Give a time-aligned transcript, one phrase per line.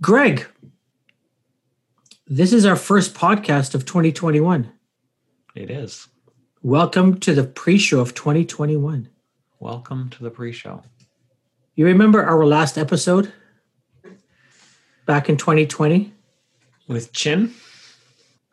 [0.00, 0.46] Greg,
[2.28, 4.70] this is our first podcast of 2021.
[5.56, 6.06] It is.
[6.62, 9.08] Welcome to the pre show of 2021.
[9.58, 10.84] Welcome to the pre show.
[11.74, 13.32] You remember our last episode
[15.04, 16.12] back in 2020?
[16.86, 17.52] With Chin?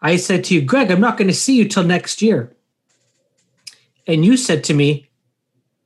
[0.01, 2.55] I said to you, Greg, I'm not going to see you till next year.
[4.07, 5.09] And you said to me,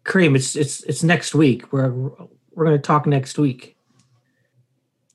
[0.05, 1.73] Kareem, it's it's it's next week.
[1.73, 3.76] We're we're going to talk next week.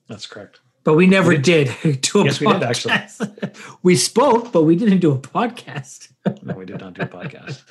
[0.07, 0.59] That's correct.
[0.83, 1.75] But we never we did.
[1.81, 2.45] did do a yes, podcast.
[2.45, 3.51] we did actually.
[3.83, 6.09] we spoke, but we didn't do a podcast.
[6.43, 7.63] no, we did not do a podcast.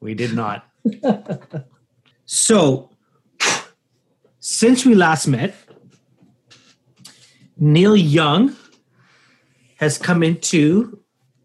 [0.00, 0.68] we did not.
[2.24, 2.90] so,
[4.38, 5.54] since we last met,
[7.56, 8.56] Neil Young
[9.76, 11.00] has come into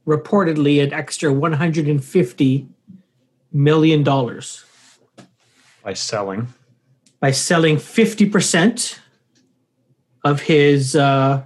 [0.06, 2.68] reportedly an extra 150
[3.52, 4.64] million dollars
[5.84, 6.48] by selling
[7.20, 9.00] by selling 50%
[10.30, 11.44] of his uh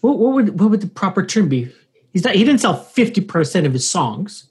[0.00, 1.70] what, what would what would the proper term be
[2.12, 4.48] he's not he didn't sell 50% of his songs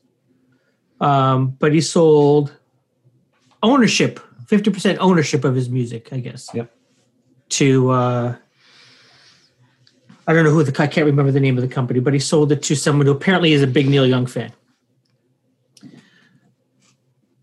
[1.02, 2.54] um but he sold
[3.64, 6.72] ownership 50% ownership of his music i guess yep
[7.50, 8.36] to uh
[10.30, 12.20] I don't know who the I can't remember the name of the company, but he
[12.20, 14.54] sold it to someone who apparently is a big Neil Young fan.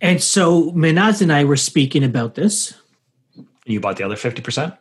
[0.01, 2.75] And so Minaz and I were speaking about this.
[3.65, 4.75] You bought the other fifty percent.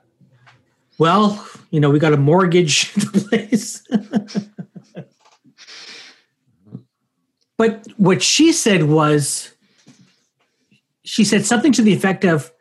[0.98, 3.84] Well, you know, we got a mortgage the place.
[7.58, 9.54] but what she said was,
[11.04, 12.52] she said something to the effect of,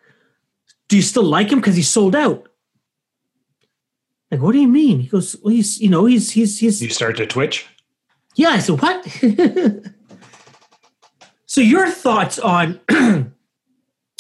[0.89, 2.49] "Do you still like him because he sold out?"
[4.35, 4.99] Like, what do you mean?
[4.99, 6.83] He goes, well, he's, you know, he's, he's, he's.
[6.83, 7.69] You start to twitch?
[8.35, 8.49] Yeah.
[8.49, 9.05] I said, what?
[11.47, 12.81] so your thoughts on,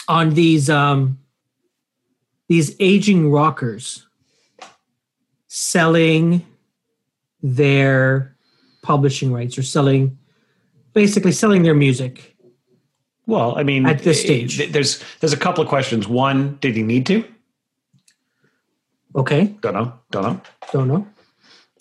[0.09, 1.19] on these, um,
[2.49, 4.07] these aging rockers
[5.49, 6.45] selling
[7.43, 8.37] their
[8.83, 10.19] publishing rights or selling,
[10.93, 12.37] basically selling their music.
[13.27, 16.07] Well, I mean, at this stage, there's there's a couple of questions.
[16.07, 17.25] One, did he need to?
[19.17, 19.57] Okay.
[19.61, 19.93] Don't know.
[20.11, 20.41] Don't know.
[20.73, 21.07] Don't know.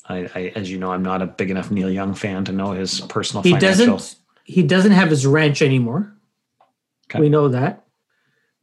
[0.08, 2.72] I, I, as you know, I'm not a big enough Neil Young fan to know
[2.72, 3.44] his personal.
[3.44, 4.18] He doesn't.
[4.46, 6.14] He doesn't have his ranch anymore.
[7.08, 7.22] Okay.
[7.22, 7.86] We know that.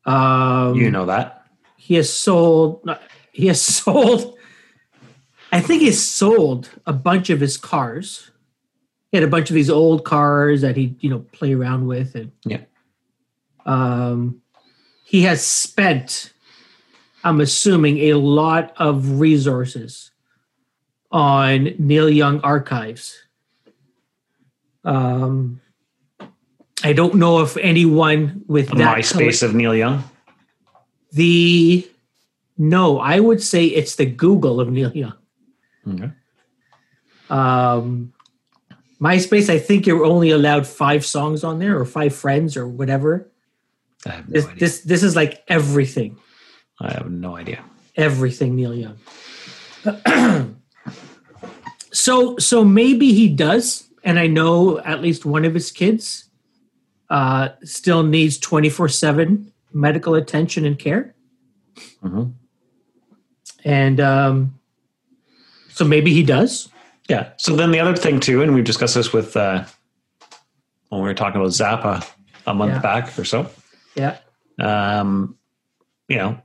[0.04, 1.39] Um, you know that.
[1.80, 2.88] He has sold.
[3.32, 4.36] He has sold.
[5.52, 8.30] I think he's sold a bunch of his cars.
[9.10, 12.14] He had a bunch of these old cars that he, you know, play around with,
[12.14, 12.60] and yeah.
[13.66, 14.42] Um,
[15.04, 16.32] he has spent
[17.22, 20.10] I'm assuming, a lot of resources
[21.10, 23.18] on Neil Young archives.
[24.84, 25.60] Um,
[26.82, 30.04] I don't know if anyone with that MySpace color, of Neil Young.
[31.12, 31.88] The
[32.56, 35.14] no, I would say it's the Google of Neil Young.
[35.88, 36.10] Okay.
[37.30, 38.12] Um,
[39.00, 43.30] MySpace, I think you're only allowed five songs on there or five friends or whatever.
[44.04, 44.58] I have no this, idea.
[44.58, 46.18] this this is like everything.
[46.80, 47.64] I have no idea.
[47.96, 48.98] Everything Neil Young.
[51.92, 56.28] so so maybe he does, and I know at least one of his kids
[57.08, 61.14] uh, still needs twenty four seven medical attention and care.
[62.02, 62.24] Mm-hmm.
[63.64, 64.58] And um,
[65.68, 66.68] so maybe he does.
[67.08, 67.30] Yeah.
[67.36, 69.64] So then the other thing too, and we've discussed this with uh,
[70.88, 72.06] when we were talking about Zappa
[72.46, 72.80] a month Yeah.
[72.80, 73.50] back or so.
[73.94, 74.16] Yeah.
[74.58, 75.36] Um,
[76.08, 76.40] you know,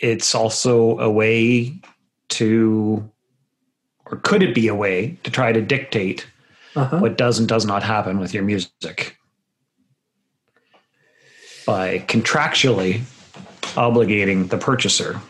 [0.00, 1.80] it's also a way
[2.30, 3.08] to,
[4.06, 6.26] or could it be a way to try to dictate
[6.76, 6.98] Uh-huh.
[6.98, 9.16] what does and does not happen with your music
[11.66, 13.00] by contractually
[13.76, 15.20] obligating the purchaser?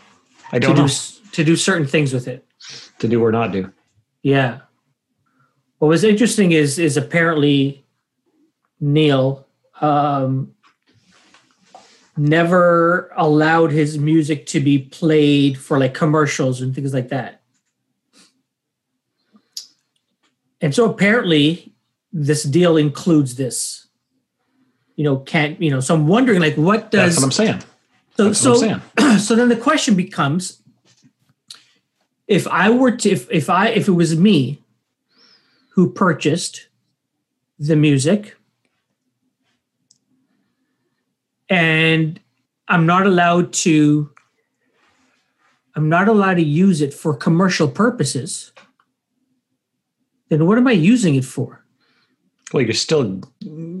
[0.51, 2.45] I To don't do know s- to do certain things with it.
[2.99, 3.71] to do or not do.
[4.23, 4.59] Yeah.
[5.79, 7.85] What was interesting is is apparently
[8.79, 9.45] Neil
[9.81, 10.53] um,
[12.17, 17.41] never allowed his music to be played for like commercials and things like that.
[20.61, 21.73] And so apparently
[22.13, 23.84] this deal includes this.
[24.95, 25.79] You know, can't you know?
[25.79, 27.63] So I'm wondering, like, what does That's what I'm saying.
[28.17, 29.19] so That's so what I'm saying.
[29.19, 30.61] so then the question becomes
[32.27, 34.61] if i were to if, if i if it was me
[35.73, 36.67] who purchased
[37.59, 38.35] the music
[41.49, 42.19] and
[42.67, 44.09] i'm not allowed to
[45.75, 48.51] i'm not allowed to use it for commercial purposes
[50.29, 51.64] then what am i using it for
[52.53, 53.21] Well, you're still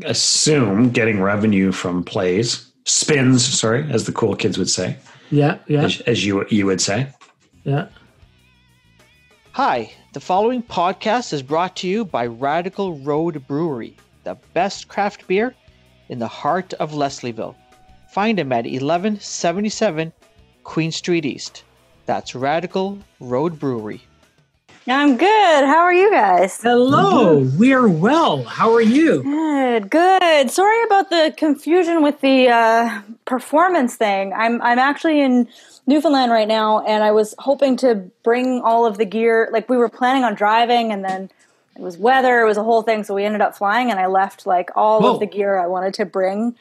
[0.05, 4.97] assume getting revenue from plays, spins, sorry, as the cool kids would say.
[5.31, 7.07] Yeah, yeah, as, as you you would say.
[7.63, 7.87] yeah.
[9.51, 15.27] Hi, the following podcast is brought to you by Radical Road Brewery, the best craft
[15.27, 15.55] beer
[16.09, 17.55] in the heart of Leslieville.
[18.09, 20.11] Find them at 1177
[20.63, 21.63] Queen Street East.
[22.05, 24.01] That's Radical Road Brewery.
[24.87, 25.65] I'm good.
[25.65, 26.61] How are you guys?
[26.61, 28.43] Hello, we are well.
[28.43, 29.23] How are you?
[29.23, 30.51] Good, good.
[30.51, 34.31] Sorry about the confusion with the uh, performance thing.
[34.33, 35.47] I'm I'm actually in
[35.87, 39.49] Newfoundland right now, and I was hoping to bring all of the gear.
[39.51, 41.31] Like we were planning on driving, and then
[41.75, 42.41] it was weather.
[42.41, 45.01] It was a whole thing, so we ended up flying, and I left like all
[45.01, 45.15] Whoa.
[45.15, 46.55] of the gear I wanted to bring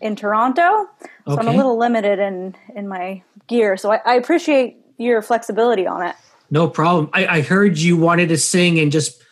[0.00, 0.88] in Toronto.
[1.28, 3.76] So I'm a little limited in in my gear.
[3.76, 6.16] So I, I appreciate your flexibility on it.
[6.50, 7.10] No problem.
[7.12, 9.22] I, I heard you wanted to sing and just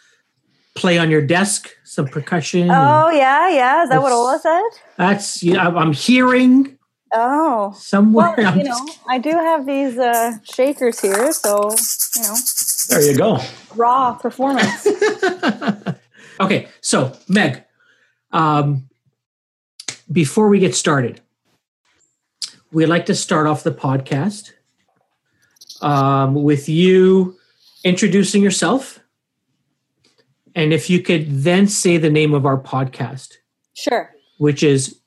[0.75, 2.71] play on your desk, some percussion.
[2.71, 3.83] Oh yeah, yeah.
[3.85, 4.63] Is that what Ola said?
[4.99, 5.63] That's yeah.
[5.65, 6.77] I'm- I'm hearing
[7.15, 7.73] Oh.
[7.79, 8.35] somewhere.
[8.37, 11.71] Well, you know, just- I do have these uh, shakers here, so
[12.17, 12.35] you know,
[12.91, 13.39] There you go.
[13.75, 14.87] raw performance.
[16.41, 17.63] okay, so Meg,
[18.33, 18.89] um,
[20.13, 21.21] before we get started,
[22.73, 24.51] we'd like to start off the podcast
[25.83, 27.37] um, with you
[27.85, 29.01] introducing yourself,
[30.55, 33.35] and if you could then say the name of our podcast,
[33.75, 35.01] sure, which is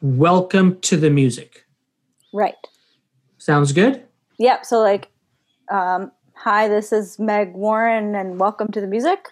[0.00, 1.62] "Welcome to the Music."
[2.32, 2.54] right.
[3.38, 4.04] Sounds good.
[4.38, 4.64] Yep.
[4.64, 5.08] So like,
[5.70, 9.28] um, hi, this is Meg Warren, and welcome to the music.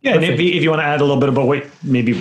[0.00, 2.20] Yeah, and if you, if you want to add a little bit about what maybe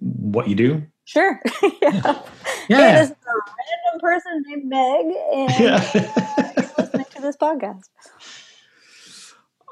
[0.00, 0.82] what you do.
[1.04, 1.40] Sure.
[1.82, 2.22] yeah.
[2.68, 2.94] Yeah.
[2.94, 6.52] Hey, this is a random person named Meg, and Yeah.
[7.20, 7.84] You're listening to this podcast.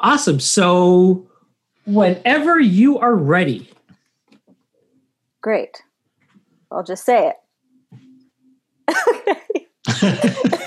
[0.01, 0.41] Awesome.
[0.41, 1.29] So,
[1.87, 3.71] whenever you are ready,
[5.41, 5.83] Great.
[6.71, 7.37] I'll just say it.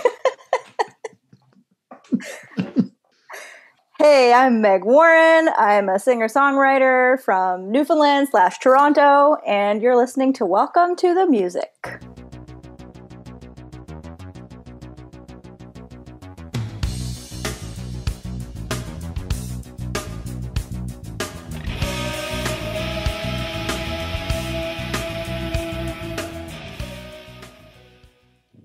[3.97, 5.49] Hey, I'm Meg Warren.
[5.59, 11.27] I'm a singer songwriter from Newfoundland slash Toronto, and you're listening to Welcome to the
[11.27, 12.01] Music.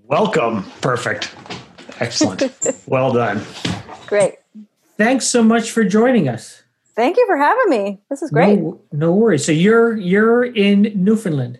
[0.07, 0.63] Welcome.
[0.79, 1.35] Perfect.
[1.99, 2.43] Excellent.
[2.87, 3.41] well done.
[4.07, 4.35] Great.
[4.95, 6.63] thanks so much for joining us.
[6.95, 7.99] Thank you for having me.
[8.09, 8.57] This is great.
[8.57, 9.45] No, no worries.
[9.45, 11.59] So you're you're in Newfoundland.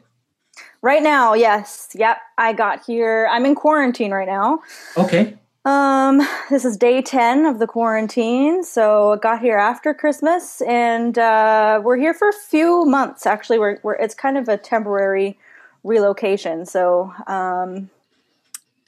[0.82, 1.90] Right now, yes.
[1.94, 2.20] Yep.
[2.38, 3.28] I got here.
[3.30, 4.60] I'm in quarantine right now.
[4.98, 5.38] Okay.
[5.66, 8.64] Um, this is day 10 of the quarantine.
[8.64, 13.26] So I got here after Christmas and uh, we're here for a few months.
[13.26, 15.38] Actually, we're, we're it's kind of a temporary
[15.84, 16.66] relocation.
[16.66, 17.90] So, um,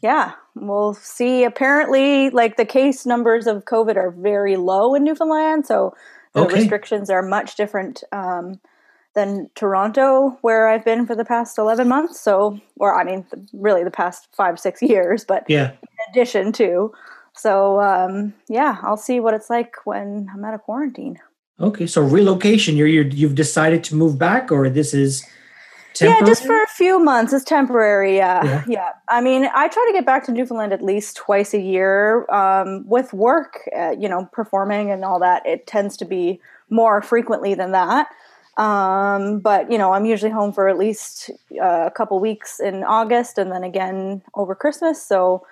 [0.02, 1.44] yeah, we'll see.
[1.44, 5.66] Apparently, like the case numbers of COVID are very low in Newfoundland.
[5.66, 5.94] So
[6.34, 6.56] the Okay.
[6.56, 8.60] restrictions are much different um,
[9.16, 12.20] than Toronto, where I've been for the past 11 months.
[12.20, 15.72] So, or I mean, really the past five, six years, but Yeah.
[16.12, 16.94] addition to.
[17.34, 21.18] So um, yeah, I'll see what it's like when I'm out of quarantine.
[21.60, 21.88] Okay.
[21.88, 22.78] So relocation.
[22.78, 25.26] You're, you're you've decided to move back, or this is
[26.00, 26.20] temporary?
[26.22, 27.34] Yeah, just for a few months.
[27.34, 28.18] It's temporary.
[28.18, 28.64] Yeah, Yeah.
[28.68, 28.90] yeah.
[29.08, 32.26] I mean, I try to get back to Newfoundland at least twice a year.
[32.32, 36.40] Um, with work, uh, you know, performing and all that, it tends to be
[36.70, 38.08] more frequently than that.
[38.58, 41.30] Um, but you know, I'm usually home for at least
[41.62, 45.02] uh, a couple weeks in August, and then again over Christmas.
[45.02, 45.46] So,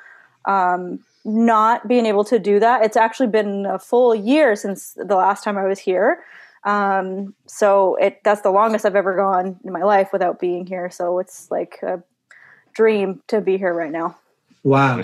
[0.46, 5.16] um, not being able to do that, it's actually been a full year since the
[5.16, 6.24] last time I was here.
[6.68, 10.90] Um, so it that's the longest I've ever gone in my life without being here.
[10.92, 12.04] So it's like a
[12.76, 14.18] dream to be here right now.
[14.64, 15.02] Wow.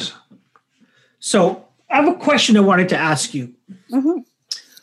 [1.20, 3.54] So I have a question I wanted to ask you.
[3.90, 4.26] Mhm.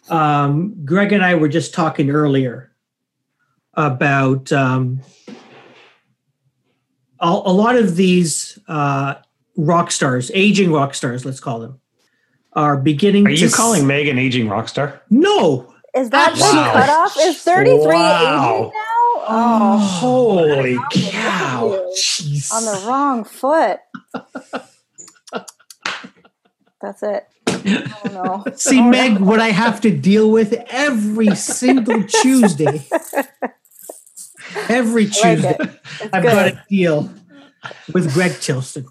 [0.08, 2.72] Um, Greg and I were just talking earlier
[3.75, 5.00] about um,
[7.20, 9.14] a, a lot of these uh,
[9.56, 11.78] rock stars, aging rock stars, let's call them,
[12.54, 15.00] are beginning Are to you s- calling Meg an aging rock star?
[15.10, 15.72] No.
[15.94, 16.73] Is that the Wow.
[16.73, 17.16] cutoff?
[17.20, 18.73] Is 33 Wow.
[18.73, 18.73] now?
[19.32, 21.90] Oh, Holy cow.
[21.97, 22.52] Jeez.
[22.52, 23.80] on the wrong foot.
[26.80, 27.26] That's it.
[27.49, 28.52] Oh no.
[28.56, 28.80] See.
[28.80, 32.87] Meg, what I have to deal with every single Tuesday.
[34.68, 35.56] Every I like Tuesday,
[36.12, 36.32] I've good.
[36.32, 37.11] got to deal
[37.92, 38.87] with Greg Tilson,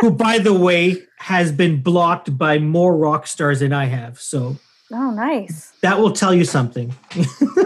[0.00, 4.18] who, by the way, has been blocked by more rock stars than I have.
[4.20, 4.56] So
[4.92, 5.72] Oh, nice.
[5.82, 6.94] that will tell you something.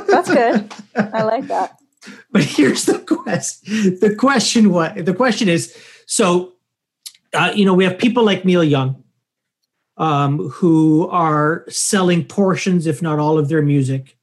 [0.08, 0.72] That's good.
[0.96, 1.78] I like that.
[2.30, 5.74] But here's the question: the question what the question is
[6.06, 6.54] so
[7.34, 9.02] uh, you know, we have people like Neil Young
[9.96, 14.16] um, who are selling portions, if not all, of their music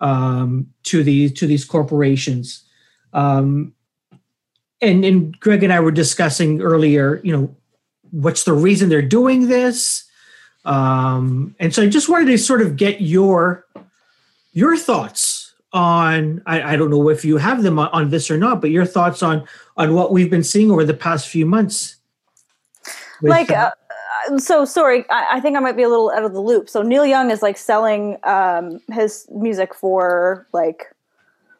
[0.00, 2.64] um, to these to these corporations.
[3.12, 3.72] Um,
[4.82, 7.56] and and Greg and I were discussing earlier, you know,
[8.10, 10.04] what's the reason they're doing this?
[10.66, 13.64] Um, and so I just wanted to sort of get your
[14.52, 18.36] your thoughts on I, I don't know if you have them on, on this or
[18.36, 19.46] not, but your thoughts on
[19.76, 21.96] on what we've been seeing over the past few months.
[23.22, 23.70] with, like uh,
[24.30, 26.68] uh, so sorry I, I think i might be a little out of the loop
[26.68, 30.86] so neil young is like selling um his music for like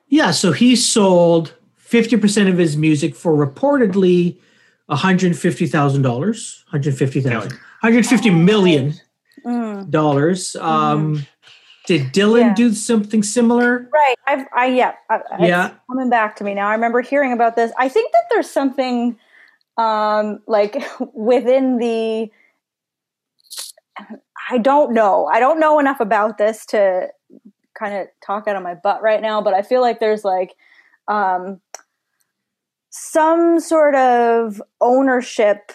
[0.09, 4.37] Yeah, so he sold 50% of his music for reportedly
[4.91, 7.59] $150,000, 150,000, Million.
[7.83, 8.95] 150 million
[9.45, 10.57] mm, dollars.
[10.57, 11.27] Um,
[11.87, 12.55] did Dylan Yeah.
[12.55, 13.89] do something similar?
[13.93, 15.71] right i've i yeah I, Yeah.
[15.89, 19.17] coming back to me now i remember hearing about this i think that there's something
[19.77, 20.83] um like
[21.15, 22.29] within the
[24.51, 27.09] i don't know i don't know enough about this to
[27.79, 30.57] kind of talk out of my butt right now but i feel like there's like
[31.09, 31.61] um
[32.91, 35.73] some sort of ownership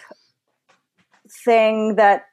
[1.44, 2.24] thing that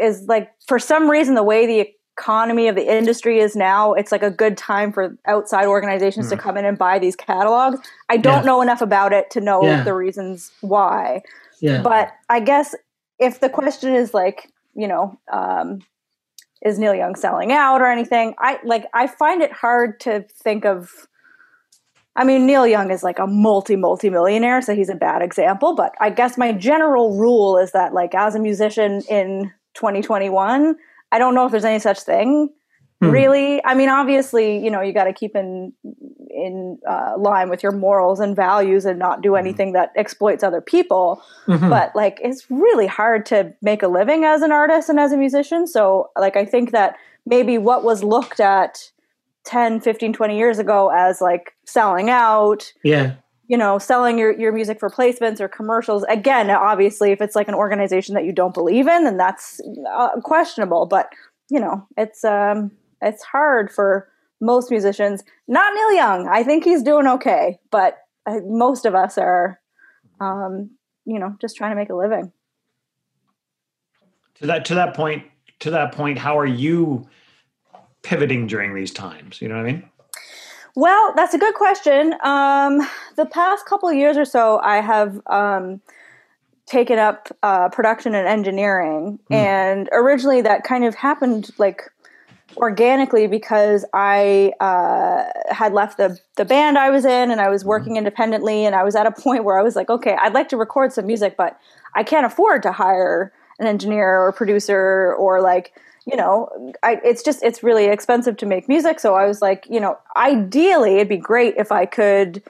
[0.00, 1.88] is like for some reason the way the
[2.18, 6.36] economy of the industry is now it's like a good time for outside organizations to
[6.36, 6.40] Hmm.
[6.42, 7.78] come in and buy these catalogs
[8.10, 8.46] i don't Yeah.
[8.46, 9.82] know enough about it to know Yeah.
[9.84, 11.22] the reasons why
[11.60, 11.82] Yeah.
[11.82, 12.74] but i guess
[13.18, 15.80] if the question is like you know um,
[16.62, 20.64] is neil young selling out or anything i like i find it hard to think
[20.66, 20.90] of
[22.16, 25.74] i mean neil young is like a multi multi millionaire so he's a bad example
[25.74, 30.76] but i guess my general rule is that like as a musician in 2021
[31.12, 32.48] i don't know if there's any such thing
[33.02, 33.08] Hmm.
[33.12, 35.72] really i mean obviously you know you got to keep in
[36.28, 40.60] in uh, line with your morals and values and not do anything that exploits other
[40.60, 41.70] people Mhm.
[41.70, 45.16] but like it's really hard to make a living as an artist and as a
[45.16, 48.90] musician so like i think that maybe what was looked at
[49.44, 53.14] 10 15 20 years ago as like selling out yeah.
[53.48, 56.04] you know selling your, your music for placements or commercials.
[56.04, 59.60] Again obviously if it's like an organization that you don't believe in then that's
[59.94, 60.86] uh, questionable.
[60.86, 61.10] But
[61.48, 62.70] you know it's um
[63.02, 64.08] it's hard for
[64.40, 65.22] most musicians.
[65.48, 66.28] Not neil young.
[66.28, 69.60] I think he's doing okay but uh, most of us are
[70.20, 70.70] um
[71.06, 72.32] you know just trying to make a living.
[74.40, 75.24] To that to that point,
[75.60, 77.06] to that point, how are you
[78.02, 79.40] pivoting during these times?
[79.40, 79.90] You know what I mean?
[80.76, 82.14] Well, that's a good question.
[82.22, 82.80] Um,
[83.16, 85.80] the past couple of years or so, I have um,
[86.66, 91.82] taken up uh, production and engineering, and originally that kind of happened like
[92.56, 97.64] organically because I uh, had left the the band I was in, and I was
[97.64, 100.48] working independently, and I was at a point where I was like, okay, I'd like
[100.50, 101.58] to record some music, but
[101.94, 105.72] I can't afford to hire an engineer or producer or like
[106.06, 109.66] you know I, it's just it's really expensive to make music so i was like
[109.70, 112.42] you know ideally it'd be great if i could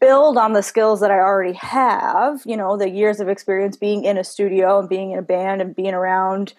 [0.00, 4.04] build on the skills that i already have you know the years of experience being
[4.04, 6.52] in a studio and being in a band and being around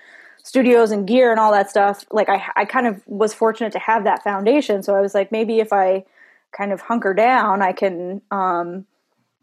[0.43, 2.05] studios and gear and all that stuff.
[2.11, 5.31] Like i, I kind of was fortunate to have that foundation so i was like
[5.31, 6.03] maybe if i
[6.51, 8.85] kind of hunker down i can um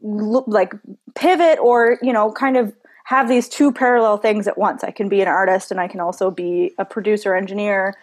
[0.02, 0.74] look like
[1.14, 4.84] pivot or you know kind of have these two parallel things at once.
[4.84, 7.94] I can be an artist and I can also be a producer engineer.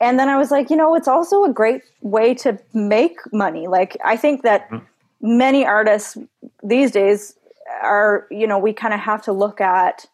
[0.00, 3.66] And then I was like, you know, it's also a great way to make money.
[3.66, 4.70] Like I think that
[5.20, 6.16] many artists
[6.62, 7.34] these days
[7.82, 10.06] are, you know, we kind of have to look at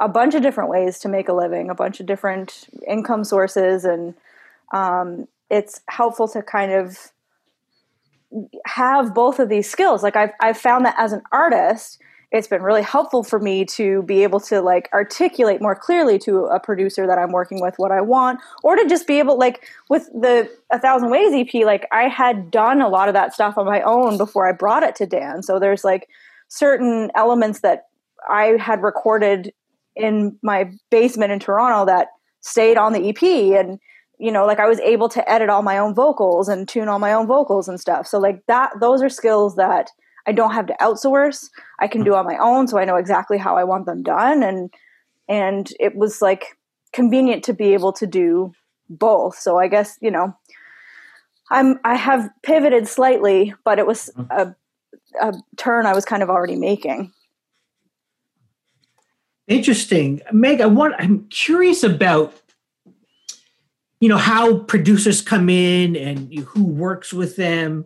[0.00, 3.84] a bunch of different ways to make a living, a bunch of different income sources
[3.84, 4.14] and
[4.72, 7.12] um, it's helpful to kind of
[8.64, 10.02] have both of these skills.
[10.02, 12.00] Like I've I've found that as an artist,
[12.32, 16.46] it's been really helpful for me to be able to like articulate more clearly to
[16.46, 19.68] a producer that I'm working with what I want, or to just be able like
[19.88, 23.56] with the A Thousand Ways EP, like I had done a lot of that stuff
[23.56, 25.42] on my own before I brought it to Dan.
[25.42, 26.08] So there's like
[26.48, 27.86] certain elements that
[28.28, 29.52] I had recorded
[29.94, 32.08] in my basement in Toronto that
[32.40, 33.22] stayed on the EP
[33.58, 33.78] and
[34.18, 36.98] you know like I was able to edit all my own vocals and tune all
[36.98, 38.06] my own vocals and stuff.
[38.06, 39.90] So like that those are skills that
[40.26, 41.48] I don't have to outsource.
[41.78, 42.18] I can do mm.
[42.18, 44.72] on my own so I know exactly how I want them done and
[45.28, 46.56] and it was like
[46.92, 48.52] convenient to be able to do
[48.88, 49.36] both.
[49.38, 50.36] So I guess, you know,
[51.50, 54.30] I'm I have pivoted slightly, but it was mm-hmm.
[54.30, 54.56] a
[55.20, 57.12] a turn I was kind of already making.
[59.48, 60.60] Interesting, Meg.
[60.60, 60.94] I want.
[60.98, 62.34] I'm curious about,
[64.00, 67.84] you know, how producers come in and who works with them.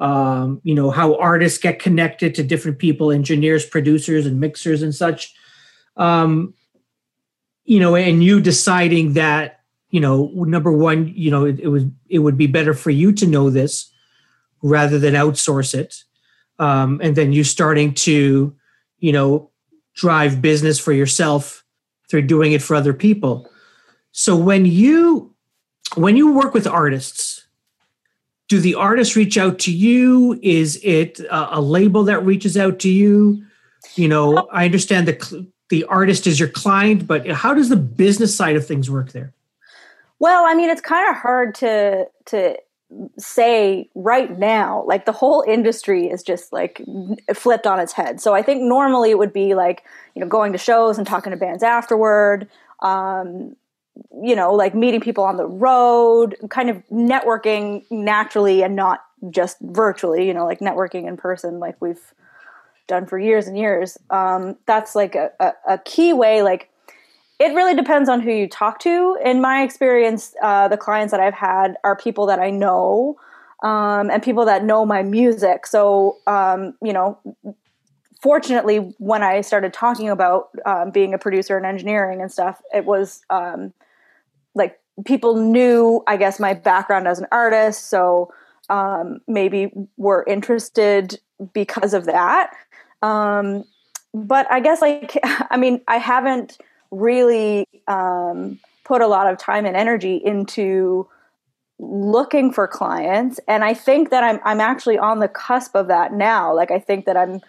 [0.00, 4.94] Um, you know how artists get connected to different people engineers producers and mixers and
[4.94, 5.34] such.
[5.96, 6.54] Um,
[7.64, 11.84] you know and you deciding that you know number one you know it, it was
[12.08, 13.92] it would be better for you to know this
[14.62, 16.02] rather than outsource it.
[16.58, 18.54] Um, and then you starting to
[18.98, 19.50] you know
[19.94, 21.62] drive business for yourself
[22.08, 23.48] through doing it for other people.
[24.12, 25.34] So when you
[25.94, 27.46] when you work with artists
[28.50, 30.38] do the artists reach out to you?
[30.42, 33.42] Is it a, a label that reaches out to you?
[33.94, 38.36] You know i understand the the artist is your client but how does the business
[38.36, 39.32] side of things work there?
[40.18, 42.58] Well i mean it's kind of hard to to
[43.18, 44.84] say right now.
[44.84, 46.82] Like the whole industry is just like
[47.32, 48.20] flipped on its head.
[48.20, 51.30] So i think normally it would be like you know going to shows and talking
[51.30, 52.48] to bands afterward.
[52.80, 53.56] Um,
[54.22, 59.58] you know, like meeting people on the road, kind of networking naturally and not just
[59.60, 62.14] virtually, you know, like networking in person, like we've
[62.86, 63.98] done for years and years.
[64.10, 66.42] Um, that's like a, a, a, key way.
[66.42, 66.70] Like,
[67.38, 69.16] it really depends on who you talk to.
[69.24, 73.16] In my experience, uh, the clients that I've had are people that I know
[73.62, 75.66] um, and people that know my music.
[75.66, 77.18] So, um, you know,
[78.22, 82.84] fortunately, when I started talking about um, being a producer and engineering and stuff, it
[82.84, 83.72] was um,
[84.54, 87.88] like people knew, I guess, my background as an artist.
[87.88, 88.32] So
[88.68, 91.18] um, maybe were interested
[91.52, 92.52] because of that.
[93.02, 93.64] Um,
[94.12, 96.58] but I guess, like, I mean, I haven't
[96.90, 101.08] really um, put a lot of time and energy into
[101.78, 106.12] looking for clients and i think that i'm i'm actually on the cusp of that
[106.12, 107.40] now like i think that i'm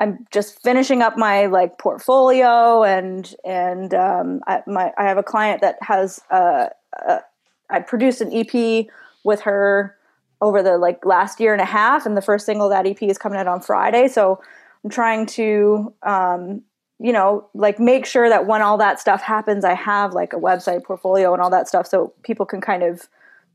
[0.00, 5.22] I'm just finishing up my like portfolio and and um, I, my I have a
[5.22, 6.68] client that has uh,
[7.06, 7.18] uh,
[7.68, 8.86] I produced an EP
[9.24, 9.94] with her
[10.40, 13.18] over the like last year and a half, and the first single that EP is
[13.18, 14.08] coming out on Friday.
[14.08, 14.40] So
[14.82, 16.62] I'm trying to um,
[16.98, 20.36] you know like make sure that when all that stuff happens, I have like a
[20.36, 23.06] website portfolio and all that stuff, so people can kind of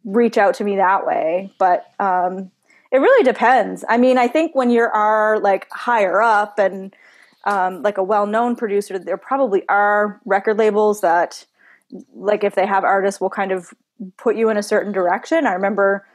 [0.03, 1.51] reach out to me that way.
[1.57, 2.51] But um,
[2.95, 3.83] it really depends.
[3.89, 6.95] I mean, I think when you are like higher up and
[7.43, 11.45] um, like a well-known producer, there probably are record labels that,
[12.15, 13.73] like, if they have artists, will kind of
[14.17, 15.45] put you in a certain direction.
[15.45, 16.07] I remember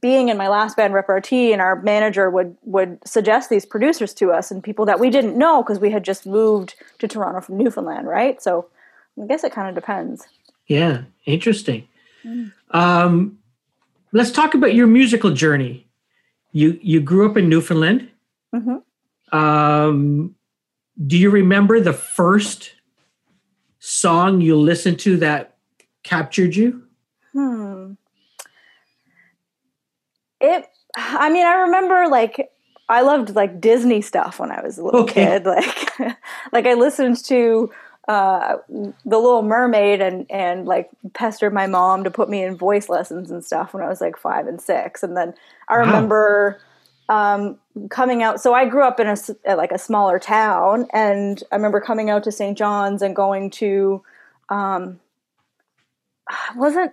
[0.00, 4.32] being in my last band repartee and our manager would would suggest these producers to
[4.32, 7.58] us and people that we didn't know because we had just moved to Toronto from
[7.58, 8.40] Newfoundland, right?
[8.42, 8.66] So
[9.22, 10.26] I guess it kind of depends.
[10.68, 11.86] Yeah, interesting.
[12.24, 12.52] Mm.
[12.70, 13.38] Um,
[14.12, 15.83] let's talk about your musical journey
[16.54, 18.08] you you grew up in Newfoundland.
[18.54, 19.36] Mm-hmm.
[19.36, 20.36] Um,
[21.04, 22.72] do you remember the first
[23.80, 25.56] song you listened to that
[26.04, 26.84] captured you?
[27.32, 27.94] Hmm.
[30.40, 30.66] It.
[30.96, 32.48] I mean, I remember like
[32.88, 35.40] I loved like Disney stuff when I was a little okay.
[35.40, 35.44] kid.
[35.98, 36.16] Like,
[36.52, 37.72] like I listened to
[38.06, 42.88] uh, the Little Mermaid and and like pestered my mom to put me in voice
[42.88, 45.02] lessons and stuff when I was like five and six.
[45.02, 45.34] And then
[45.68, 45.80] I wow.
[45.80, 46.60] remember
[47.08, 47.58] um,
[47.90, 48.40] coming out.
[48.40, 52.24] So I grew up in a like a smaller town, and I remember coming out
[52.24, 52.56] to St.
[52.56, 54.02] John's and going to
[54.48, 55.00] um,
[56.56, 56.92] wasn't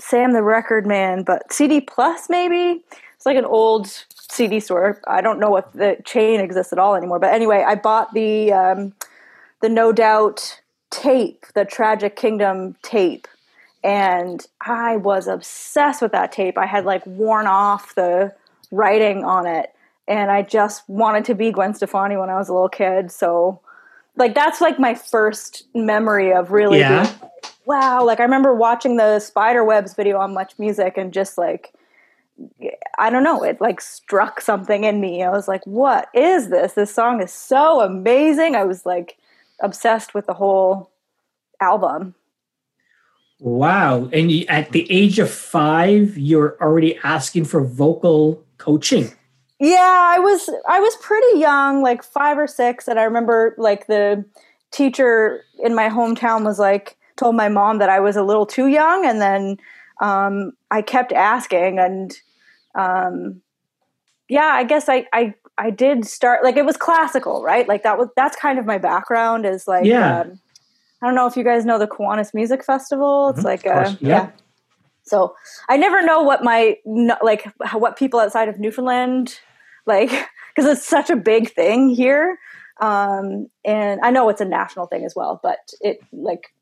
[0.00, 2.82] Sam the Record Man, but CD Plus maybe.
[3.16, 3.88] It's like an old
[4.30, 5.00] CD store.
[5.08, 7.18] I don't know if the chain exists at all anymore.
[7.18, 8.92] But anyway, I bought the um,
[9.60, 10.60] the No Doubt
[10.90, 13.26] tape, the Tragic Kingdom tape.
[13.88, 16.58] And I was obsessed with that tape.
[16.58, 18.34] I had like worn off the
[18.70, 19.72] writing on it.
[20.06, 23.10] And I just wanted to be Gwen Stefani when I was a little kid.
[23.10, 23.60] So,
[24.14, 27.04] like, that's like my first memory of really yeah.
[27.04, 27.30] being,
[27.64, 28.04] wow.
[28.04, 31.72] Like, I remember watching the Spiderwebs video on Much Music and just like,
[32.98, 35.22] I don't know, it like struck something in me.
[35.22, 36.74] I was like, what is this?
[36.74, 38.54] This song is so amazing.
[38.54, 39.16] I was like,
[39.60, 40.90] obsessed with the whole
[41.58, 42.14] album.
[43.40, 44.08] Wow.
[44.12, 49.12] And you, at the age of five, you're already asking for vocal coaching.
[49.60, 53.88] Yeah, I was I was pretty young, like five or six, and I remember like
[53.88, 54.24] the
[54.70, 58.68] teacher in my hometown was like told my mom that I was a little too
[58.68, 59.58] young, and then
[60.00, 62.16] um, I kept asking, and
[62.76, 63.42] um,
[64.28, 67.66] yeah, I guess I, I I did start like it was classical, right?
[67.66, 70.20] Like that was that's kind of my background is like yeah.
[70.20, 70.38] Um,
[71.02, 73.30] I don't know if you guys know the Kiwanis Music Festival.
[73.30, 74.08] It's mm-hmm, like a yeah.
[74.08, 74.30] yeah.
[75.02, 75.34] So
[75.68, 76.76] I never know what my
[77.22, 79.40] like what people outside of Newfoundland
[79.86, 80.10] like
[80.54, 82.38] because it's such a big thing here.
[82.80, 86.52] Um, and I know it's a national thing as well, but it like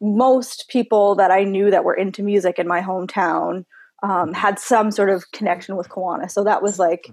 [0.00, 3.64] most people that I knew that were into music in my hometown
[4.02, 6.32] um, had some sort of connection with Kiwanis.
[6.32, 7.10] So that was like,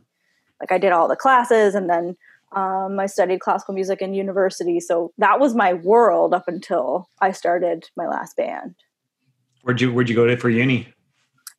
[0.60, 2.18] like I did all the classes and then
[2.54, 4.80] um, I studied classical music in university.
[4.80, 8.76] So that was my world up until I started my last band.
[9.64, 10.88] Where'd you Where'd you go to for uni?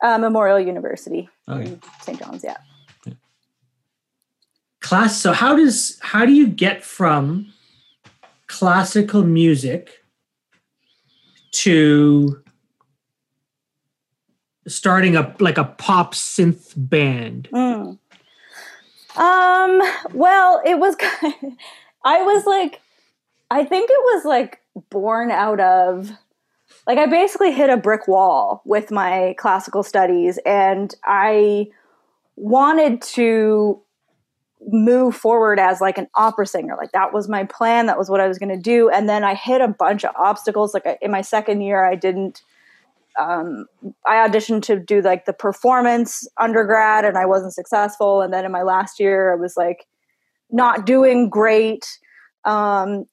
[0.03, 1.67] Uh, Memorial University Okay.
[1.69, 2.19] in St.
[2.19, 2.43] John's.
[2.45, 2.57] Yeah.
[4.81, 7.47] class so how does how do you get from
[8.49, 10.03] classical music
[11.53, 12.43] to
[14.67, 17.99] starting a like a pop synth band Mm.
[19.17, 19.83] Um.
[20.13, 20.97] Well, it was.
[22.05, 22.81] I was like,
[23.51, 26.11] I think it was like born out of,
[26.87, 31.69] like, I basically hit a brick wall with my classical studies, and I
[32.37, 33.81] wanted to
[34.69, 36.77] move forward as like an opera singer.
[36.77, 37.87] Like that was my plan.
[37.87, 38.89] That was what I was going to do.
[38.89, 40.75] And then I hit a bunch of obstacles.
[40.75, 42.43] Like in my second year, I didn't
[43.21, 43.67] um,
[44.07, 48.21] I auditioned to do like the performance undergrad and I wasn't successful.
[48.21, 49.87] And then in my last year, I was like
[50.51, 51.99] not doing great.
[52.45, 53.07] Um,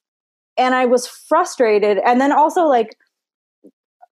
[0.57, 1.99] and I was frustrated.
[2.05, 2.97] And then also, like,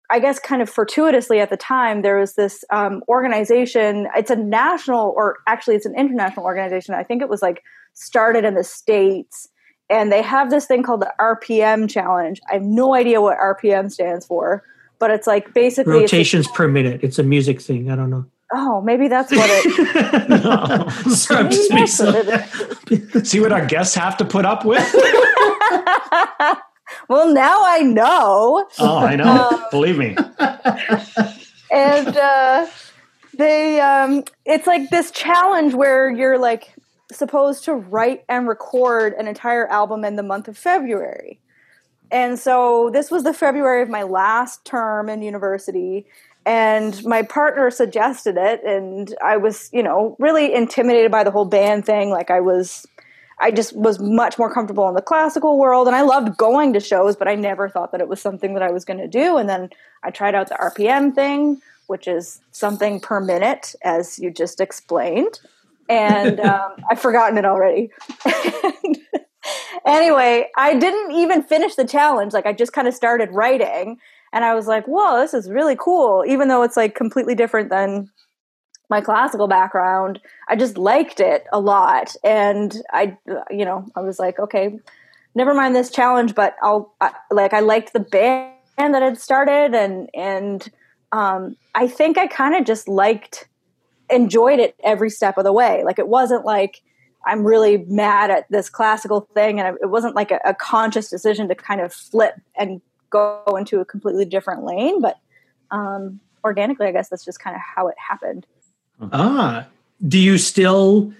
[0.10, 4.08] I guess kind of fortuitously at the time, there was this um, organization.
[4.16, 6.96] It's a national, or actually, it's an international organization.
[6.96, 9.50] I think it was like started in the States.
[9.90, 12.40] And they have this thing called the RPM challenge.
[12.50, 14.64] I have no idea what RPM stands for
[15.00, 18.10] but it's like basically it's a- rotations per minute it's a music thing i don't
[18.10, 20.30] know oh, maybe that's what it.
[20.30, 20.88] no.
[21.14, 23.30] sorry i'm just that's what making it is.
[23.30, 24.80] See what our guests have to put up with?
[27.10, 29.50] well, now I know, Oh, I know.
[29.50, 30.16] Um, Believe me.
[31.72, 32.68] and uh,
[33.38, 36.74] they um, it's like this challenge where you're like
[37.12, 41.40] supposed to write and record an entire album in the month of February.
[42.12, 46.06] And so this was the February of my last term in university.
[46.46, 48.64] And my partner suggested it.
[48.64, 52.10] And I was, you know, really intimidated by the whole band thing.
[52.10, 52.86] Like I was,
[53.40, 55.88] I just was much more comfortable in the classical world.
[55.88, 58.64] And I loved going to shows, but I never thought that it was something that
[58.64, 59.38] I was going to do.
[59.38, 59.70] And then
[60.04, 65.42] I tried out the RPM thing, which is something per minute, as you just explained.
[65.90, 67.92] And um, I've forgotten it already.
[68.64, 68.98] And
[69.86, 72.34] anyway, I didn't even finish the challenge.
[72.34, 73.98] Like I just kind of started writing
[74.34, 76.24] and I was like, whoa, this is really cool.
[76.28, 78.10] Even though it's like completely different than
[78.90, 82.16] my classical background, I just liked it a lot.
[82.24, 83.18] And I,
[83.50, 84.80] you know, I was like, okay,
[85.36, 89.76] never mind this challenge, but I'll, I, like, I liked the band that had started
[89.76, 90.70] and, and,
[91.12, 93.48] um, I think I kind of just liked,
[94.10, 95.84] enjoyed it every step of the way.
[95.84, 96.82] Like it wasn't like,
[97.28, 101.48] I'm really mad at this classical thing, and it wasn't like a, a, conscious decision
[101.50, 105.02] to kind of flip and go into a completely different lane.
[105.02, 105.18] But
[105.72, 108.46] um, organically, I guess that's just kind of how it happened.
[109.12, 109.68] ah
[110.08, 111.12] do you still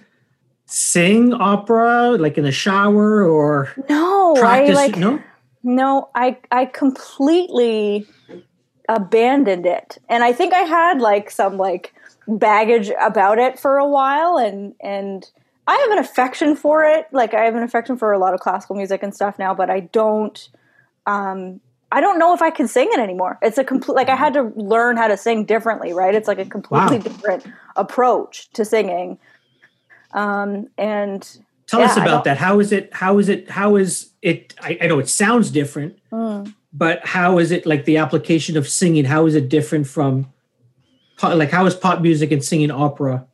[0.66, 5.20] sing opera like in the shower or No, practice I like no
[5.62, 8.06] no, I I completely
[8.88, 11.94] abandoned it, and I think I had like some like
[12.26, 15.28] baggage about it for a while, and and
[15.68, 17.06] I have an affection for it.
[17.12, 19.68] Like I have an affection for a lot of classical music and stuff now, but
[19.68, 20.48] I don't.
[21.06, 21.60] Um,
[21.92, 23.38] I don't know if I can sing it anymore.
[23.42, 26.14] It's a complete like I had to learn how to sing differently, right?
[26.14, 27.02] It's like a completely Wow.
[27.02, 29.18] different approach to singing.
[30.12, 31.22] Um, and
[31.66, 34.78] tell Yeah, us about that how is it how is it how is it I,
[34.80, 39.04] I know it sounds different mm, but how is it like the application of singing
[39.04, 40.32] how is it different from
[41.22, 43.26] like how is pop music and singing opera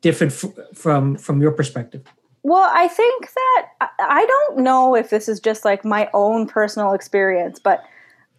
[0.00, 2.02] different f- from from your perspective
[2.42, 3.66] Well, I think that
[3.98, 7.82] I- don't know if this is just like my own personal experience, but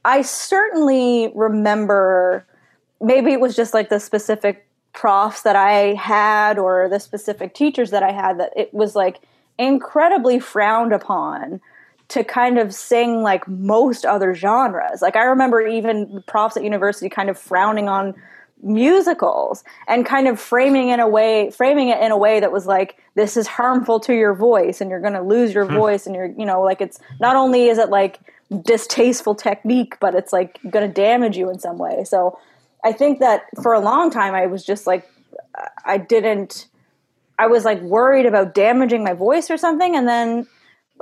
[0.05, 2.45] I certainly remember
[3.01, 7.91] maybe it was just like the specific profs that I had or the specific teachers
[7.91, 9.19] that I had that it was like
[9.57, 11.61] incredibly frowned upon
[12.07, 15.01] to kind of sing like most other genres.
[15.01, 18.15] Like I remember even profs at university kind of frowning on
[18.61, 22.65] musicals and kind of framing in a way framing it in a way that was
[22.65, 25.75] like this is harmful to your voice and you're going to lose your hmm.
[25.75, 28.19] voice and you're you know like it's not only is it like
[28.63, 32.03] distasteful technique but it's like going to damage you in some way.
[32.03, 32.37] So
[32.83, 35.09] i think that for a long time i was just like
[35.85, 36.67] i didn't
[37.37, 39.95] i was like worried about damaging my voice or something.
[39.95, 40.47] And then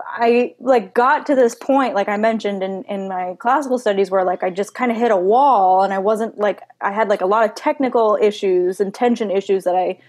[0.05, 4.23] I like got to this point, like I mentioned in, in my classical studies, where
[4.23, 7.21] like I just kind of hit a wall and I wasn't like, I had like
[7.21, 9.99] a lot of technical issues and tension issues that I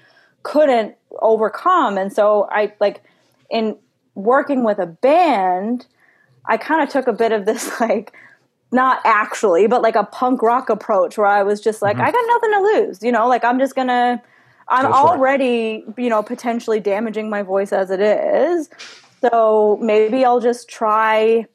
[0.43, 1.97] couldn't overcome.
[1.99, 3.03] And so I like
[3.51, 3.77] in
[4.15, 5.87] working with a band,
[6.45, 8.13] I kind of took a bit of this like
[8.71, 12.03] not actually, but like a punk rock approach where I was just like, Mhm.
[12.03, 14.23] I got nothing to lose, you know, like I'm just gonna,
[14.69, 14.95] I'm for it.
[14.95, 18.69] already, you know, potentially damaging my voice as it is.
[19.21, 21.47] So maybe I'll just try,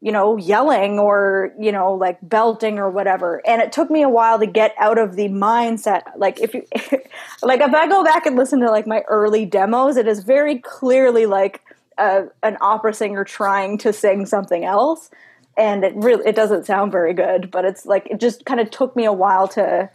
[0.00, 3.42] you know, yelling or, you know, like belting or whatever.
[3.46, 6.02] And it took me a while to get out of the mindset.
[6.16, 6.64] Like if you,
[7.42, 10.58] like if I go back and listen to like my early demos, it is very
[10.58, 11.62] clearly like
[11.98, 15.10] a, an opera singer trying to sing something else
[15.56, 18.70] and it really it doesn't sound very good but it's like it just kind of
[18.70, 19.88] took me a while to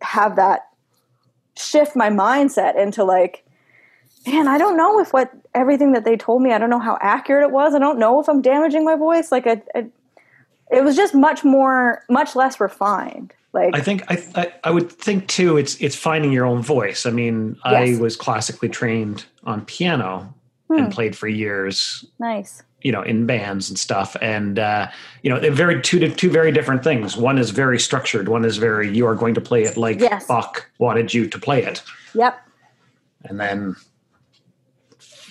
[0.00, 0.68] have that
[1.56, 3.44] shift my mindset into like
[4.26, 6.98] man i don't know if what everything that they told me i don't know how
[7.00, 9.86] accurate it was i don't know if i'm damaging my voice like I, I,
[10.70, 14.90] it was just much more much less refined like I think I, I I would
[14.90, 15.58] think too.
[15.58, 17.04] It's it's finding your own voice.
[17.04, 20.32] I mean, I was classically trained on piano
[20.68, 20.78] Hmm.
[20.84, 22.02] and played for years.
[22.18, 24.88] nice You know, in bands and stuff, and uh,
[25.22, 27.14] you know, they're very two two very different things.
[27.14, 28.28] One is very structured.
[28.28, 30.26] One is very you are going to play it like Yes.
[30.26, 31.82] Bach wanted you to play it,
[32.14, 32.40] yep
[33.24, 33.76] and then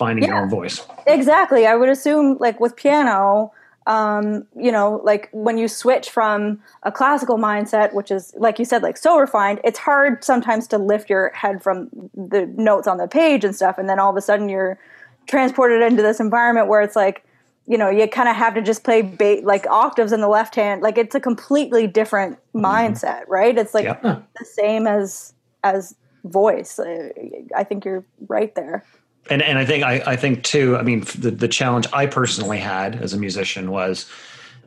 [0.04, 0.86] finding your own voice.
[1.06, 1.66] Exactly.
[1.66, 3.52] I would assume, like with piano,
[3.86, 8.64] um, you know, like when you switch from a classical mindset, which is, like you
[8.64, 12.96] said, like so refined, it's hard sometimes to lift your head from the notes on
[12.98, 13.78] the page and stuff.
[13.78, 14.78] And then all of a sudden you're
[15.26, 17.24] transported into this environment where it's like,
[17.66, 20.54] you know, you kind of have to just play ba- like octaves in the left
[20.54, 20.82] hand.
[20.82, 23.56] Like it's a completely different mindset, right?
[23.56, 25.34] It's like the same as
[25.64, 26.78] as voice.
[26.80, 28.84] I think you're right there.
[29.30, 30.76] And and I think I, I think too.
[30.76, 34.10] I mean, the the challenge I personally had as a musician was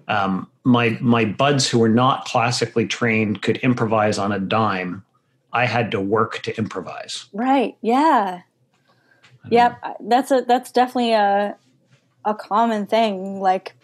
[0.07, 5.03] um, my my buds who were not classically trained could improvise on a dime.
[5.53, 7.25] I had to work to improvise.
[7.31, 7.77] Right.
[7.81, 8.41] Yeah.
[9.49, 9.97] Yep.
[10.01, 11.55] That's a that's definitely a
[12.25, 13.39] a common thing.
[13.39, 13.75] Like,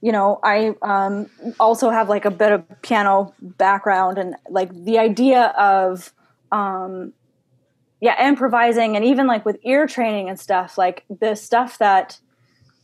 [0.00, 4.98] you know, I um, also have like a bit of piano background, and like the
[4.98, 6.12] idea of
[6.52, 7.12] um,
[8.00, 10.78] yeah, improvising, and even like with ear training and stuff.
[10.78, 12.18] Like the stuff that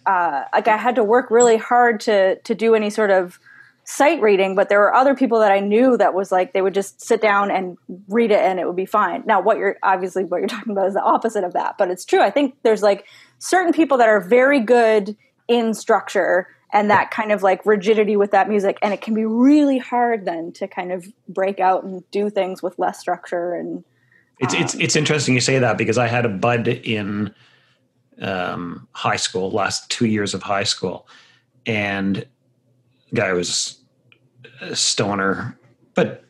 [0.07, 3.39] uh, like I had to work really hard to to do any sort of
[3.85, 6.75] sight reading, but there were other people that I knew that was like they would
[6.75, 7.77] just sit down and
[8.09, 9.23] read it and it would be fine.
[9.27, 12.05] Now, what you're obviously what you're talking about is the opposite of that, but it's
[12.05, 12.21] true.
[12.21, 13.05] I think there's like
[13.39, 18.33] certain people that are very good in structure and that kind of like rigidity with
[18.33, 22.03] that music, and it can be really hard then to kind of break out and
[22.11, 23.85] do things with less structure and
[24.41, 27.33] It's it's it's interesting you say that because I had a bud in
[28.21, 31.07] um, high school, last two years of high school,
[31.67, 32.27] and
[33.11, 33.79] the guy was
[34.61, 35.57] a stoner,
[35.95, 36.25] but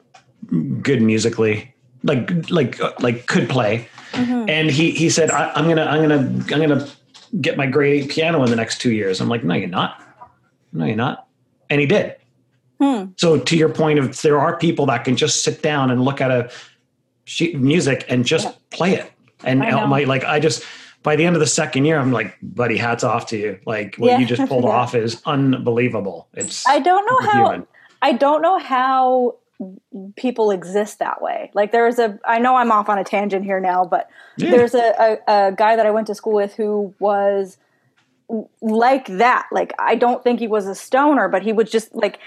[0.82, 3.88] good musically, like like like could play.
[4.12, 6.88] And he he said, I, "I'm gonna I'm gonna I'm gonna
[7.40, 10.00] get my grade piano in the next two years." I'm like, "No, you're not.
[10.72, 11.26] No, you're not."
[11.70, 12.16] And he did.
[12.80, 13.06] Hmm.
[13.16, 16.20] So to your point of there are people that can just sit down and look
[16.20, 16.50] at a
[17.24, 18.52] sheet of music and just Yeah.
[18.70, 19.10] play it.
[19.44, 20.64] And my like I just
[21.02, 23.58] by the end of the second year, I'm like, buddy, hats off to you.
[23.66, 24.18] Like what Yeah.
[24.18, 24.70] you just pulled Yeah.
[24.78, 26.28] off is unbelievable.
[26.34, 27.66] It's I don't know how superhuman.
[28.02, 29.36] I don't know how
[30.16, 31.50] people exist that way.
[31.54, 34.50] Like there's a I know I'm off on a tangent here now, but Yeah.
[34.50, 37.56] there's a, a, a guy that I went to school with who was
[38.62, 39.46] like that.
[39.52, 42.18] Like I don't think he was a stoner, but he was just like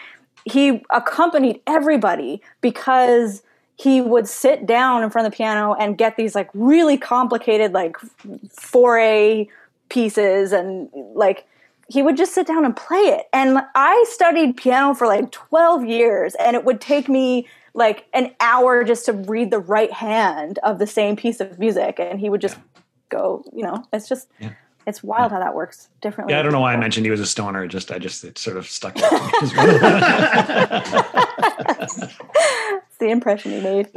[0.46, 3.42] he accompanied everybody because
[3.78, 7.74] he would sit down in front of the piano and get these like really complicated
[7.74, 9.48] like 4A
[9.90, 11.46] pieces and like
[11.88, 13.28] he would just sit down and play it.
[13.32, 18.34] And I studied piano for like 12 years and it would take me like an
[18.40, 22.30] hour just to read the right hand of the same piece of music and he
[22.30, 22.58] would just
[23.10, 24.54] go, you know, it's just Yeah.
[24.88, 26.34] It's wild how that works differently.
[26.34, 27.66] Yeah, I don't know why I mentioned he was a stoner.
[27.66, 29.20] It Just I just it sort of stuck with me.
[29.44, 31.04] as well.
[32.98, 33.90] It's the impression he made.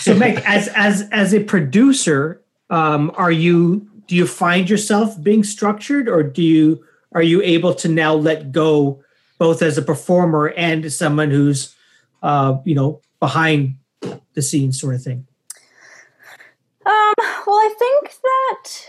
[0.00, 5.44] So, Meg, as as as a producer, um, are you do you find yourself being
[5.44, 9.02] structured, or do you are you able to now let go,
[9.38, 11.74] both as a performer and as someone who's,
[12.22, 13.74] uh, you know, behind
[14.32, 15.26] the scenes, sort of thing?
[16.86, 17.14] Um,
[17.46, 18.88] well, I think that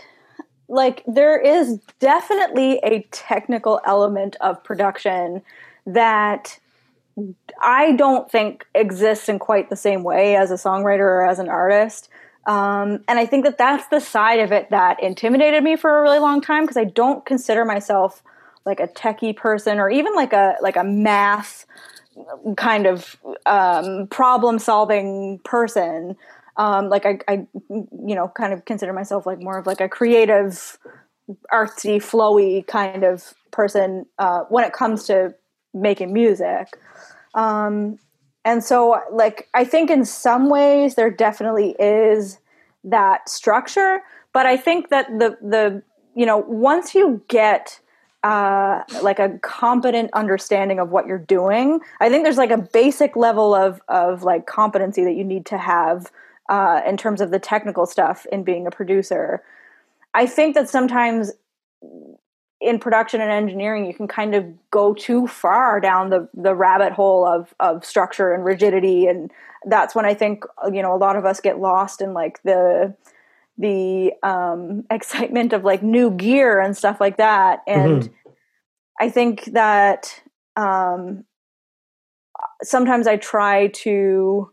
[0.70, 5.42] like there is definitely a technical element of production
[5.84, 6.58] that
[7.60, 11.48] I don't think exists in quite the same way as a songwriter or as an
[11.48, 12.08] artist.
[12.46, 16.02] Um, and I think that that's the side of it that intimidated me for a
[16.02, 18.22] really long time because I don't consider myself
[18.64, 21.66] like a techie person or even like a like a math
[22.56, 26.16] kind of um, problem solving person.
[26.56, 29.88] Um, like I, I, you know, kind of consider myself like more of like a
[29.88, 30.78] creative,
[31.52, 35.34] artsy, flowy kind of person uh, when it comes to
[35.72, 36.68] making music.
[37.34, 37.98] Um,
[38.44, 42.38] and so, like, I think in some ways there definitely is
[42.84, 44.00] that structure,
[44.32, 45.82] but I think that the the
[46.14, 47.80] you know once you get
[48.22, 51.80] uh, like a competent understanding of what you're doing.
[52.00, 55.58] I think there's like a basic level of of like competency that you need to
[55.58, 56.10] have
[56.50, 59.42] uh, in terms of the technical stuff in being a producer.
[60.12, 61.32] I think that sometimes
[62.60, 66.92] in production and engineering you can kind of go too far down the the rabbit
[66.92, 69.30] hole of of structure and rigidity and
[69.64, 72.94] that's when I think you know a lot of us get lost in like the
[73.56, 77.60] the um, excitement of like new gear and stuff like that.
[77.66, 78.30] And mm-hmm.
[79.00, 80.20] I think that
[80.56, 81.24] um,
[82.62, 84.50] sometimes I try to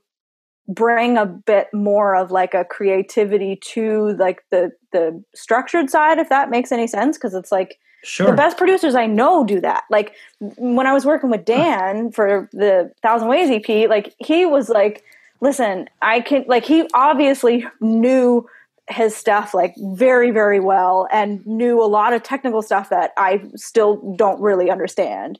[0.67, 6.29] bring a bit more of like a creativity to like the the structured side if
[6.29, 8.27] that makes any sense because it's like sure.
[8.27, 12.49] the best producers i know do that like when i was working with dan for
[12.51, 15.03] the thousand ways ep like he was like
[15.39, 18.45] listen i can like he obviously knew
[18.89, 23.43] his stuff like very very well and knew a lot of technical stuff that I
[23.55, 25.39] still don't really understand.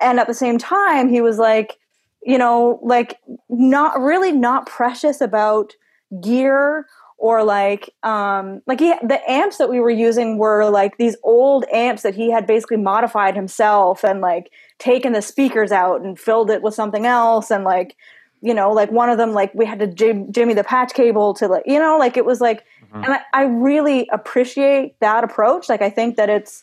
[0.00, 1.76] And at the same time he was like
[2.24, 5.72] you know like not really not precious about
[6.20, 6.86] gear
[7.18, 11.64] or like um like he the amps that we were using were like these old
[11.72, 16.50] amps that he had basically modified himself and like taken the speakers out and filled
[16.50, 17.96] it with something else and like
[18.44, 21.32] you know, like one of them, like we had to jim- jimmy the patch cable
[21.32, 23.02] to like, you know, like it was like, mm-hmm.
[23.02, 25.70] and I, I really appreciate that approach.
[25.70, 26.62] Like, I think that it's,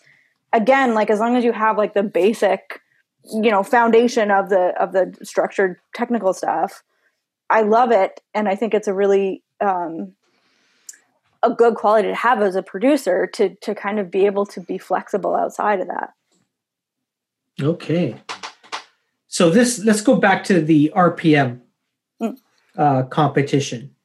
[0.54, 2.82] again, like as long as you have like the basic,
[3.26, 6.84] you know, foundation of the, of the structured technical stuff,
[7.50, 8.22] I love it.
[8.34, 10.14] And I think it's a really, um,
[11.44, 14.62] a good quality to have as a producer to, to kind of be able to
[14.62, 16.14] be flexible outside of that.
[17.62, 18.16] Okay.
[19.28, 21.62] So this, let's go back to the RPM
[22.78, 23.96] uh, competition.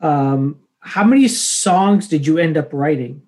[0.00, 3.22] Um, how many songs did you end up writing?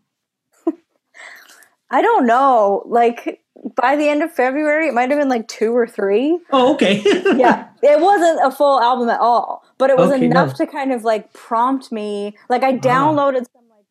[1.90, 2.82] I don't know.
[2.86, 3.41] Like
[3.76, 6.38] by the end of February, it might have been like two or three.
[6.50, 7.02] Oh, okay.
[7.36, 10.64] yeah, it wasn't a full album at all, but it was okay, enough no.
[10.64, 12.36] to kind of like prompt me.
[12.48, 12.78] Like I ah.
[12.78, 13.86] downloaded some like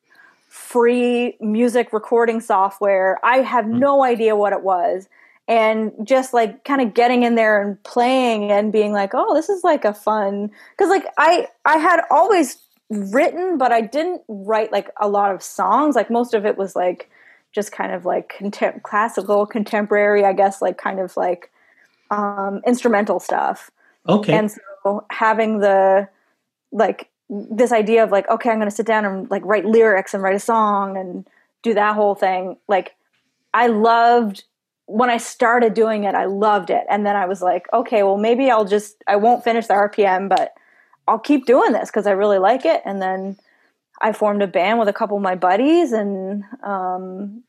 [0.50, 3.18] free music recording software.
[3.24, 3.80] I have mm.
[3.80, 5.08] no idea what it was,
[5.48, 9.50] and just like kind of getting in there and playing and being like oh this
[9.50, 12.58] is like a fun because like i i had always
[12.90, 16.76] written but i didn't write like a lot of songs like most of it was
[16.76, 17.10] like
[17.52, 21.52] just kind of like contem- classical contemporary i guess like kind of like
[22.10, 23.72] um instrumental stuff
[24.08, 26.08] okay and so having the
[26.72, 30.14] like this idea of like okay i'm going to sit down and like write lyrics
[30.14, 31.28] and write a song and
[31.64, 32.96] do that whole thing like
[33.54, 34.44] i loved
[34.92, 36.86] when I started doing it, I loved it.
[36.90, 40.28] And then I was like, okay, well, maybe I'll just, I won't finish the RPM,
[40.28, 40.54] but
[41.08, 42.82] I'll keep doing this because I really like it.
[42.84, 43.38] And then
[44.02, 45.92] I formed a band with a couple of my buddies.
[45.92, 47.44] And um,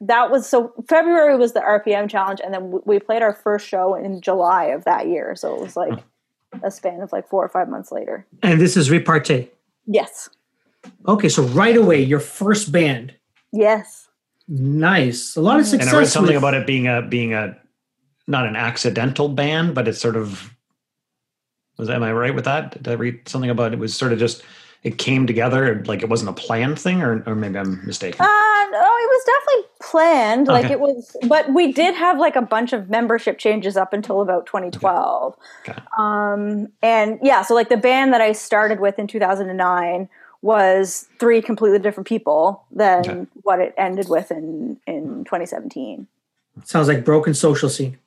[0.00, 2.40] that was so February was the RPM challenge.
[2.44, 5.34] And then we played our first show in July of that year.
[5.36, 5.98] So it was like
[6.62, 8.26] a span of like four or five months later.
[8.42, 9.48] And this is Repartee?
[9.86, 10.28] Yes.
[11.08, 11.28] Okay.
[11.28, 13.14] So right away, your first band.
[13.52, 14.06] Yes
[14.48, 15.36] Nice.
[15.36, 15.88] A lot of success.
[15.88, 16.42] And I read something with...
[16.42, 17.56] about it being a being a
[18.26, 20.54] not an accidental band, but it's sort of
[21.78, 22.82] was am I right with that?
[22.82, 24.42] Did I read something about it was sort of just
[24.82, 28.20] it came together like it wasn't a planned thing or, or maybe I'm mistaken.
[28.20, 28.24] Uh
[28.70, 30.48] no, it was definitely planned.
[30.48, 30.62] Okay.
[30.62, 34.20] Like it was but we did have like a bunch of membership changes up until
[34.20, 35.36] about 2012.
[35.62, 35.72] Okay.
[35.72, 35.82] Okay.
[35.98, 40.08] Um and yeah, so like the band that I started with in 2009
[40.42, 43.26] was three completely different people than okay.
[43.42, 46.06] what it ended with in in 2017.
[46.64, 47.98] Sounds like broken social scene,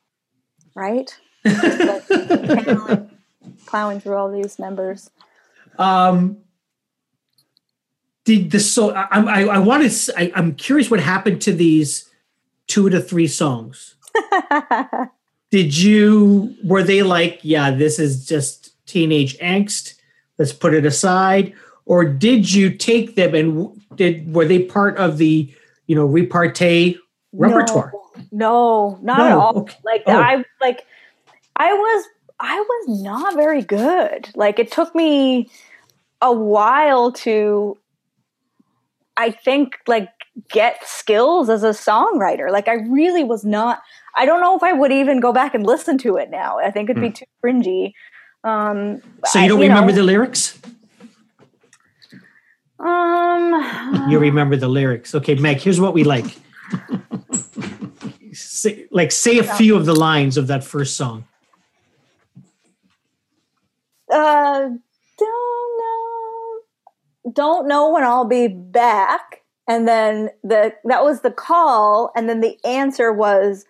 [0.76, 1.16] right?
[3.66, 5.12] plowing through all these members.
[5.78, 6.38] Um,
[8.30, 12.08] did the so I I, I wanted I, I'm curious what happened to these
[12.68, 13.96] two to three songs.
[15.52, 19.96] did you were they like yeah this is just teenage angst
[20.38, 21.54] let's put it aside
[21.86, 25.52] or did you take them and did were they part of the
[25.88, 26.98] you know repartee
[27.34, 27.92] repertoire?
[28.32, 29.26] No, no not no.
[29.26, 29.58] at all.
[29.60, 29.76] Okay.
[29.84, 30.18] Like oh.
[30.18, 30.86] I like
[31.56, 32.06] I was
[32.40, 34.30] I was not very good.
[34.36, 35.50] Like it took me
[36.22, 37.78] a while to
[39.20, 40.10] I think like
[40.50, 42.50] get skills as a songwriter.
[42.50, 43.82] Like I really was not
[44.16, 46.58] I don't know if I would even go back and listen to it now.
[46.58, 47.16] I think it'd be mm.
[47.16, 47.94] too cringy.
[48.46, 50.58] Um, so you don't I, you remember know, the lyrics?
[52.80, 55.14] Um, you remember the lyrics.
[55.14, 56.38] Okay, Meg, here's what we like.
[58.34, 61.26] say, like say a few of the lines of that first song.
[64.12, 64.70] Uh.
[67.34, 69.44] Don't know when I'll be back.
[69.68, 73.66] And then the that was the call, and then the answer was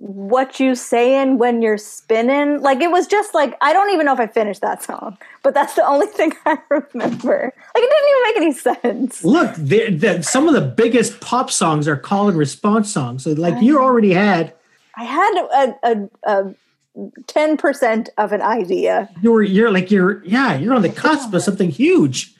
[0.00, 4.14] what you saying when you're spinning like it was just like i don't even know
[4.14, 8.08] if i finished that song but that's the only thing i remember like it didn't
[8.08, 12.30] even make any sense Look, the, the, some of the biggest pop songs are call
[12.30, 13.24] and response songs.
[13.24, 14.54] So, like, you already had
[14.96, 16.54] i had a, a, a
[16.96, 21.42] 10% of an idea you were you're like you're yeah you're on the cusp of
[21.42, 22.34] something huge.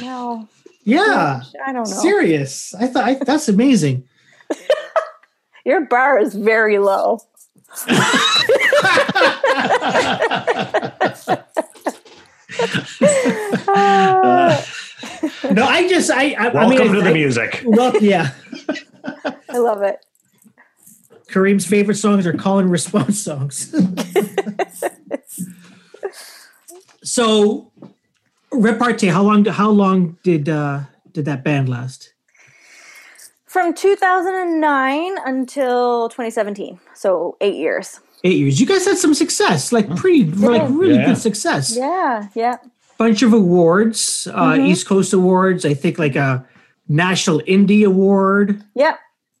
[0.00, 0.48] No
[0.84, 2.74] Yeah, i don't know serious.
[2.74, 4.04] I thought I, that's amazing.
[5.64, 7.20] your bar is very low
[13.68, 14.62] Uh,
[15.52, 17.62] No, I just I I, I Welcome mean, to I- the music.
[17.64, 18.30] Well, yeah.
[19.50, 20.04] i love it
[21.30, 23.74] Kareem's favorite songs are call and response songs.
[27.02, 27.72] so,
[28.60, 29.08] repartee.
[29.08, 29.44] How long?
[29.44, 30.80] How long did uh,
[31.12, 32.12] did that band last?
[33.46, 38.60] from 2009 until 2017 so eight years Eight years.
[38.60, 41.06] You guys had some success, like pretty, like really Yeah.
[41.06, 41.74] good success.
[41.76, 42.56] yeah yeah
[42.98, 44.68] Bunch of awards, uh, Mhm.
[44.68, 45.64] East Coast awards.
[45.64, 46.44] I think like a
[46.88, 48.96] National Indie Award yeah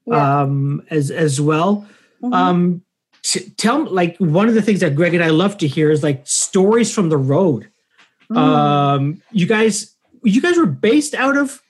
[0.06, 1.84] yeah um, as as well.
[2.22, 2.34] Mhm.
[2.34, 2.82] Um,
[3.22, 5.90] t- tell me, like one of the things that Greg and I love to hear
[5.90, 7.68] is like stories from the road.
[8.30, 8.36] Mm.
[8.36, 11.62] Um, you guys, you guys were based out of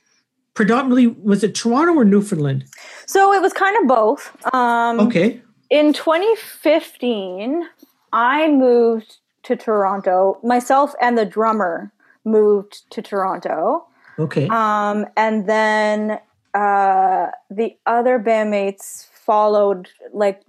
[0.54, 2.64] predominantly was it Toronto or Newfoundland?
[3.07, 4.54] So it was kind of both.
[4.54, 5.40] Um, Okay,
[5.70, 7.68] In 2015,
[8.12, 10.38] I moved to Toronto.
[10.42, 11.92] Myself and the drummer
[12.24, 13.86] moved to Toronto.
[14.18, 16.18] okay, Um, and then
[16.54, 20.40] uh, the other bandmates followed, like,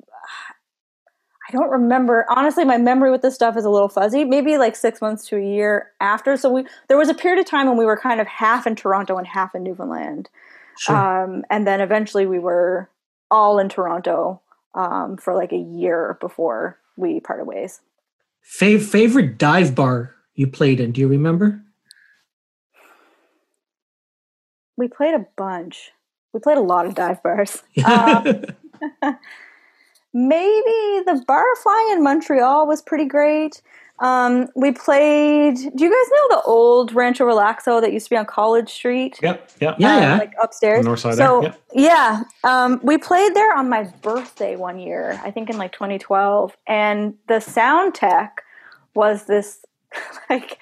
[1.48, 2.26] I don't remember.
[2.30, 4.26] Honestly, my memory with this stuff is a little fuzzy.
[4.26, 6.36] Maybe like six months to a year after.
[6.36, 8.76] So we there was a period of time when we were kind of half in
[8.76, 10.30] Toronto and half in Newfoundland.
[10.78, 10.96] sure.
[10.96, 12.90] Um, and then eventually we were
[13.32, 14.42] all in Toronto
[14.74, 17.82] um, for like a year before we parted ways.
[18.44, 20.92] Fav- favorite dive bar you played in?
[20.92, 21.62] Do you remember?
[24.78, 25.92] We played a bunch.
[26.32, 27.64] We played a lot of dive bars.
[27.84, 28.44] Um,
[30.18, 33.62] maybe the Barfly in Montreal was pretty great.
[34.00, 35.56] Um, we played.
[35.56, 39.20] Do you guys know the old Rancho Relaxo that used to be on College Street?
[39.22, 39.76] Yep, yep.
[39.80, 40.18] yeah, uh, yeah.
[40.18, 40.86] like upstairs.
[40.86, 41.62] North side so there, yep.
[41.74, 45.20] yeah, um, we played there on my birthday one year.
[45.24, 48.44] I think in like 2012, and the sound tech
[48.94, 49.66] was this
[50.30, 50.60] like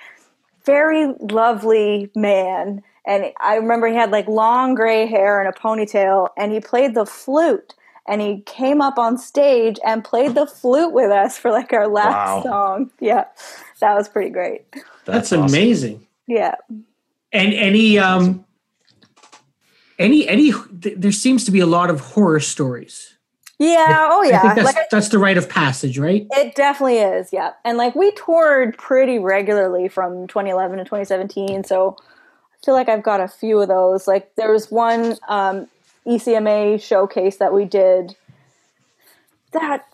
[0.65, 6.29] very lovely man, and I remember he had like long gray hair and a ponytail,
[6.37, 7.73] and he played the flute.
[8.07, 11.87] And he came up on stage and played the flute with us for like our
[11.87, 12.51] last Wow.
[12.51, 12.91] song.
[12.99, 13.25] Yeah,
[13.79, 14.65] that was pretty great.
[15.05, 15.45] That's, awesome.
[15.45, 16.05] amazing.
[16.27, 16.55] Yeah.
[17.33, 18.45] And any um,
[19.97, 20.51] any any
[20.81, 23.11] th- there seems to be a lot of horror stories.
[23.57, 24.09] Yeah.
[24.11, 24.39] Oh, yeah.
[24.39, 26.27] I think that's Like that's the rite of passage, right?
[26.31, 27.53] It definitely is, yeah.
[27.63, 33.03] And like we toured pretty regularly from 2011 to 2017, so I feel like I've
[33.03, 34.07] got a few of those.
[34.07, 35.67] Like there was one um,
[36.07, 38.15] ECMA showcase that we did
[39.51, 39.85] that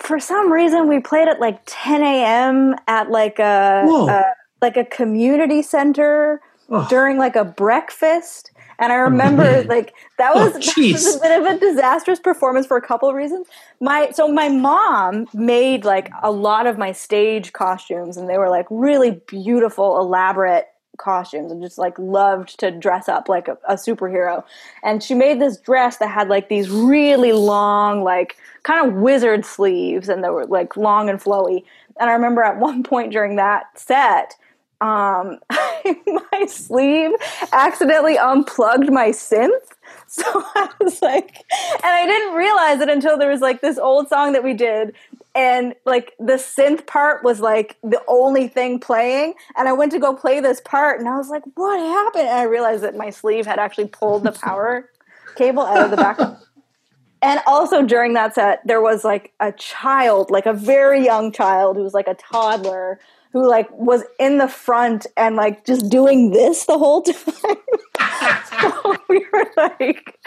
[0.00, 2.74] for some reason we played at like 10 a.m.
[2.86, 4.24] at like a, a
[4.62, 6.40] like a community center
[6.72, 6.86] Oh.
[6.88, 8.52] during like a breakfast.
[8.78, 12.64] And I remember like that Oh, was, that was a bit of a disastrous performance
[12.64, 13.48] for a couple of reasons.
[13.80, 18.48] My so my mom made like a lot of my stage costumes and they were
[18.48, 20.66] like really beautiful, elaborate
[20.98, 24.44] costumes and just like loved to dress up like a, a superhero.
[24.82, 29.44] And she made this dress that had like these really long, like kind of wizard
[29.44, 31.64] sleeves and they were like long and flowy.
[31.98, 34.34] And I remember at one point during that set,
[34.80, 37.10] um, my sleeve
[37.52, 39.50] accidentally unplugged my synth.
[40.06, 41.44] So I was like,
[41.84, 44.92] and I didn't realize it until there was like this old song that we did,
[45.34, 49.34] and like the synth part was like the only thing playing.
[49.56, 52.28] And I went to go play this part, and I was like, what happened?
[52.28, 54.90] And I realized that my sleeve had actually pulled the power
[55.36, 56.18] cable out of the back.
[57.22, 61.76] And also during that set, there was like a child, like a very young child
[61.76, 62.98] who was like a toddler
[63.32, 67.56] who like was in the front and like just doing this the whole time.
[68.50, 70.18] So we were like,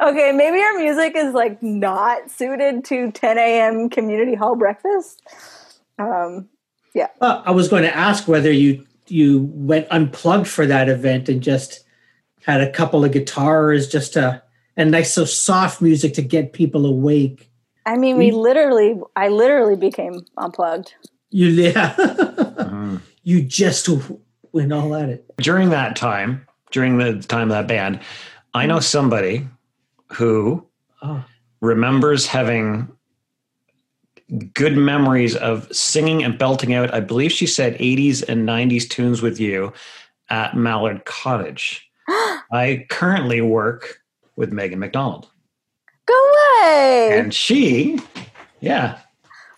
[0.00, 3.88] okay, maybe our music is like not suited to 10 a.m.
[3.88, 5.22] community hall breakfast.
[5.98, 6.48] Um,
[7.20, 11.42] Uh, I was going to ask whether you you went unplugged for that event and
[11.42, 11.84] just
[12.44, 14.42] had a couple of guitars, just to
[14.76, 17.50] and nice so soft music to get people awake.
[17.84, 20.94] I mean, we literally, I literally became unplugged.
[21.30, 21.94] You yeah.
[21.94, 23.00] Mhm.
[23.22, 23.88] you just
[24.52, 25.24] went all at it.
[25.38, 28.00] During that time, during the time of that band,
[28.54, 29.46] I know somebody
[30.12, 30.64] who
[31.02, 31.24] Oh.
[31.60, 32.88] remembers having
[34.52, 39.22] good memories of singing and belting out, I believe she said 80s and 90s tunes
[39.22, 39.72] with you
[40.28, 41.88] at Mallard Cottage.
[42.52, 44.00] I currently work
[44.36, 45.28] with Megan McDonald.
[46.06, 47.10] Go away!
[47.12, 48.00] And she,
[48.60, 48.98] yeah,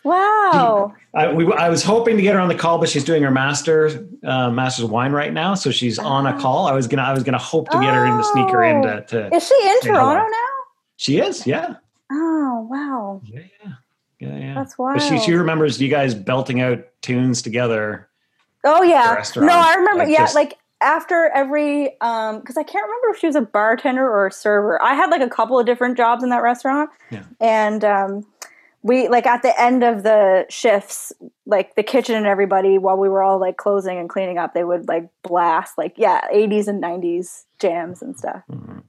[0.04, 0.94] wow.
[1.14, 3.30] I, we, I was hoping to get her on the call, but she's doing her
[3.30, 6.40] master uh, master's wine right now, so she's on a Ah.
[6.40, 6.66] call.
[6.66, 8.82] I was gonna I was gonna hope to get her in to sneak her in
[8.82, 9.80] to, to Is she in.
[9.80, 10.46] Toronto now?
[10.96, 11.76] she is yeah
[12.12, 13.20] Oh, wow.
[13.24, 13.72] yeah yeah
[14.20, 14.54] yeah yeah.
[14.54, 18.08] That's But she she remembers you guys belting out tunes together.
[18.64, 19.22] Oh yeah.
[19.36, 20.04] No, I remember.
[20.04, 23.40] like, yeah, just- like after every um because I can't remember if she was a
[23.42, 24.80] bartender or a server.
[24.82, 26.90] I had like a couple of different jobs in that restaurant.
[27.10, 27.24] Yeah.
[27.40, 28.26] And um
[28.82, 31.12] we like at the end of the shifts,
[31.46, 34.64] like the kitchen and everybody, while we were all like closing and cleaning up, they
[34.64, 38.42] would like blast like yeah, eighties and nineties jams and stuff.
[38.50, 38.82] Mhm.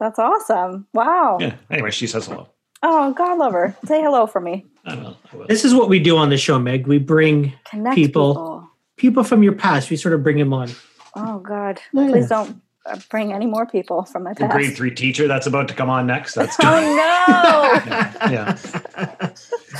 [0.00, 0.88] That's awesome.
[0.92, 1.38] Wow.
[1.40, 1.54] Yeah.
[1.70, 2.48] Anyway, she says hello.
[2.82, 3.76] Oh, God love her.
[3.84, 4.66] Say hello for me.
[4.84, 5.16] I will.
[5.32, 5.46] I will.
[5.46, 6.88] This is what we do on the show, Meg.
[6.88, 7.94] We bring People.
[7.94, 8.68] people.
[8.96, 9.90] people from your past.
[9.90, 10.70] We sort of bring them on.
[11.14, 11.80] Oh God.
[11.92, 12.08] Yeah.
[12.08, 12.60] Please don't
[13.08, 16.06] bring any more people from my The grade three teacher that's about to come on
[16.06, 16.34] next.
[16.34, 18.30] That's Oh no.
[18.30, 18.56] yeah.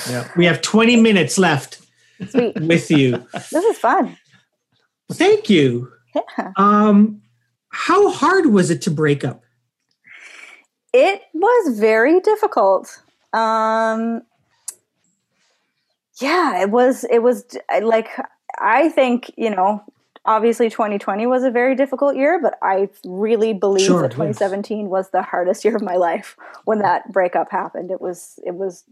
[0.09, 0.29] Yeah.
[0.37, 1.81] We have 20 minutes left
[2.29, 2.59] Sweet.
[2.61, 3.27] with you.
[3.33, 4.17] This is fun.
[5.13, 5.91] Thank you.
[6.15, 6.53] Yeah.
[6.57, 7.23] Um,
[7.71, 9.43] how hard was it to break up?
[10.93, 13.01] It was very difficult.
[13.33, 14.23] Um,
[16.21, 17.05] yeah, it was.
[17.05, 17.45] It was
[17.83, 18.09] like
[18.59, 19.83] I think you know.
[20.25, 24.39] Obviously, 2020 was a very difficult year, but I really believe Sure, that yes.
[24.39, 27.91] 2017 was the hardest year of my life when that breakup happened.
[27.91, 28.85] It was it was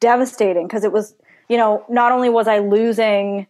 [0.00, 1.14] devastating because it was
[1.48, 3.46] you know not only was I losing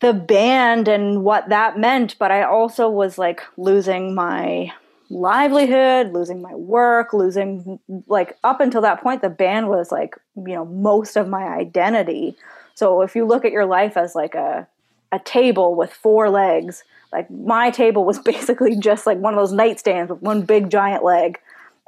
[0.00, 4.72] the band and what that meant, but I also was like losing my
[5.10, 7.78] livelihood, losing my work, losing
[8.08, 12.36] like up until that point, the band was like, you know, most of my identity.
[12.74, 14.66] So if you look at your life as like a
[15.12, 16.82] a table with four legs,
[17.12, 21.04] like my table was basically just like one of those nightstands with one big giant
[21.04, 21.38] leg.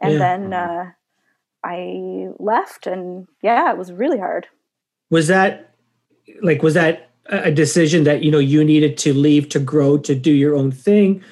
[0.03, 0.18] And Yeah.
[0.18, 0.91] then uh,
[1.64, 4.47] I left, and yeah, it was really hard.
[5.11, 5.75] Was that
[6.43, 10.14] like was that a decision that you know you needed to leave to grow to
[10.14, 11.22] do your own thing?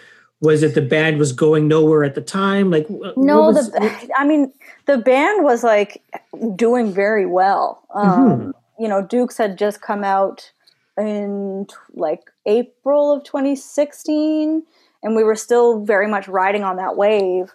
[0.40, 2.70] Was it the band was going nowhere at the time?
[2.70, 4.52] Like No, what was- the I mean
[4.86, 6.02] the band was like
[6.56, 7.82] doing very well.
[7.94, 10.50] Um, You know, Dukes had just come out
[10.98, 14.62] in like April of 2016,
[15.02, 17.52] and we were still very much riding on that wave.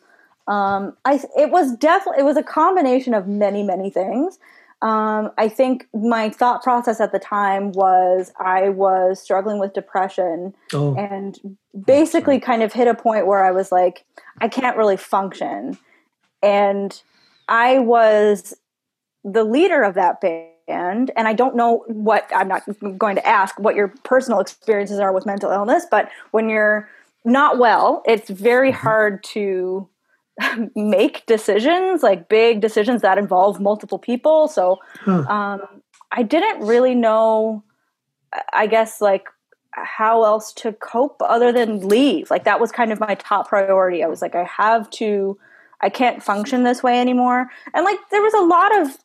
[0.47, 4.39] Um, I it was definitely it was a combination of many many things.
[4.81, 10.53] Um, I think my thought process at the time was I was struggling with depression
[10.71, 14.05] oh, and basically kind of hit a point where I was like,
[14.39, 15.79] I can't really function.
[16.43, 17.01] And
[17.47, 18.53] I was
[19.23, 20.51] the leader of that band.
[20.67, 22.63] And and I don't know what, I'm not
[22.97, 26.89] going to ask what your personal experiences are with mental illness, but when you're
[27.23, 29.87] not well, it's very hard to
[30.75, 34.47] make decisions, like big decisions that involve multiple people.
[34.47, 35.25] So huh.
[35.27, 37.63] um, I didn't really know,
[38.53, 39.27] I guess, like
[39.71, 42.31] how else to cope other than leave.
[42.31, 44.03] Like that was kind of my top priority.
[44.03, 45.37] I was like, I have to,
[45.81, 47.47] I can't function this way anymore.
[47.73, 48.97] And like there was a lot of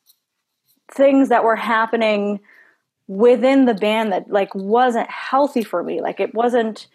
[0.93, 2.41] things that were happening
[3.09, 6.01] within the band that like wasn't healthy for me.
[6.01, 6.87] Like it wasn't.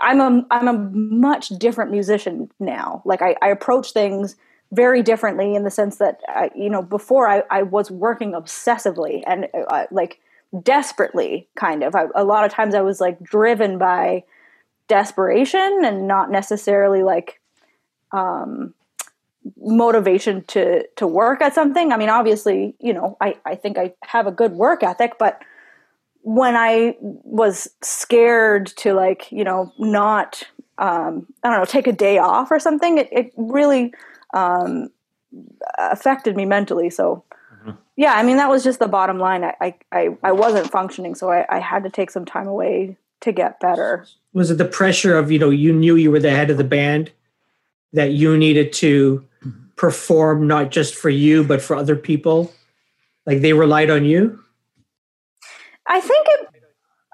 [0.00, 3.02] I'm a I'm a much different musician now.
[3.04, 4.36] Like I, I approach things
[4.72, 9.22] very differently in the sense that I, you know before I, I was working obsessively
[9.26, 10.18] and uh, like
[10.60, 14.24] desperately kind of I, a lot of times i was like driven by
[14.88, 17.40] desperation and not necessarily like
[18.12, 18.74] um
[19.58, 21.92] motivation to to work at something.
[21.92, 25.42] I mean obviously you know i i think i have a good work ethic but
[26.24, 30.42] when i was scared to like you know not
[30.78, 33.92] um i don't know take a day off or something it, it really
[34.34, 34.88] um
[35.78, 36.90] affected me mentally.
[36.90, 37.24] So
[37.64, 37.76] Mhm.
[37.96, 39.44] yeah i mean that was just the bottom line.
[39.44, 42.96] I i i, I wasn't functioning so I, I had to take some time away
[43.20, 44.06] to get better.
[44.32, 46.64] Was it the pressure of you know you knew you were the head of the
[46.64, 47.10] band
[47.92, 49.24] that you needed to
[49.82, 52.38] perform not just for you but for other people
[53.26, 54.38] like they relied on you
[55.88, 56.40] I think it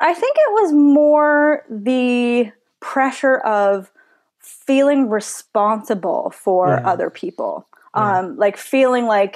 [0.00, 3.90] I think it was more the pressure of
[4.38, 6.92] feeling responsible for Yeah.
[6.92, 7.66] other people.
[7.96, 8.18] Yeah.
[8.18, 9.34] Um like feeling like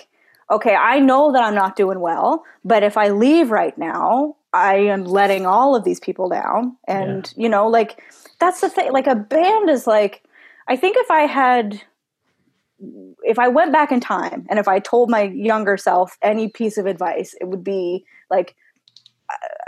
[0.51, 4.75] okay, I know that I'm not doing well, but if I leave right now, I
[4.95, 6.77] am letting all of these people down.
[6.87, 7.91] And, you know, like
[8.39, 8.93] that's the thing.
[8.93, 10.23] Like a band is like,
[10.69, 11.81] I think if I had,
[13.23, 16.79] if I went back in time and if I told my younger self any piece
[16.79, 18.55] of advice, it would be like,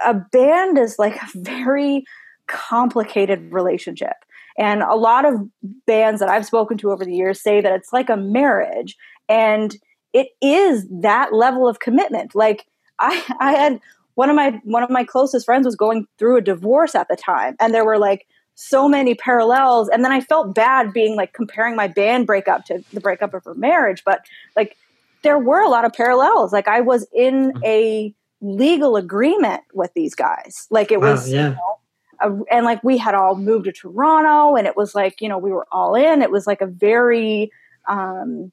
[0.05, 2.05] a band is like a very
[2.47, 4.17] complicated relationship.
[4.59, 5.41] And a lot of
[5.87, 8.97] bands that I've spoken to over the years say that it's like a marriage.
[9.29, 9.77] And
[10.13, 12.35] it is that level of commitment.
[12.35, 12.67] Like
[12.99, 13.81] I, I had
[14.15, 17.17] one of my one of my closest friends was going through a divorce at the
[17.17, 19.89] time, and there were like so many parallels.
[19.89, 23.45] And then I felt bad being like comparing my band breakup to the breakup of
[23.45, 24.25] her marriage, but
[24.57, 24.77] like
[25.23, 26.53] there were a lot of parallels.
[26.53, 27.65] Like I was in mm-hmm.
[27.65, 30.67] a legal agreement with these guys.
[30.71, 31.51] Like it was, yeah.
[31.51, 31.79] You know,
[32.21, 35.37] a, and like we had all moved to Toronto, and it was like you know
[35.37, 36.23] we were all in.
[36.23, 37.51] It was like a very
[37.89, 38.53] um,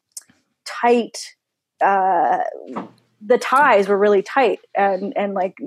[0.66, 1.36] tight
[1.82, 2.39] uh,
[3.24, 5.58] the ties were really tight and and like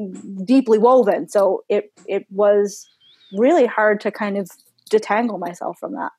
[0.44, 1.28] deeply woven.
[1.28, 2.88] So it it was
[3.36, 4.50] really hard to kind of
[4.90, 6.12] detangle myself from that.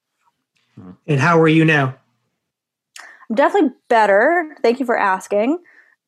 [1.07, 1.95] And how are you now?
[3.29, 4.55] I'm definitely better.
[4.61, 5.59] Thank you for asking.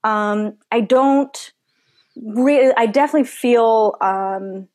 [0.04, 1.54] Um, I don't
[2.16, 2.74] really.
[2.78, 4.68] I definitely feel um,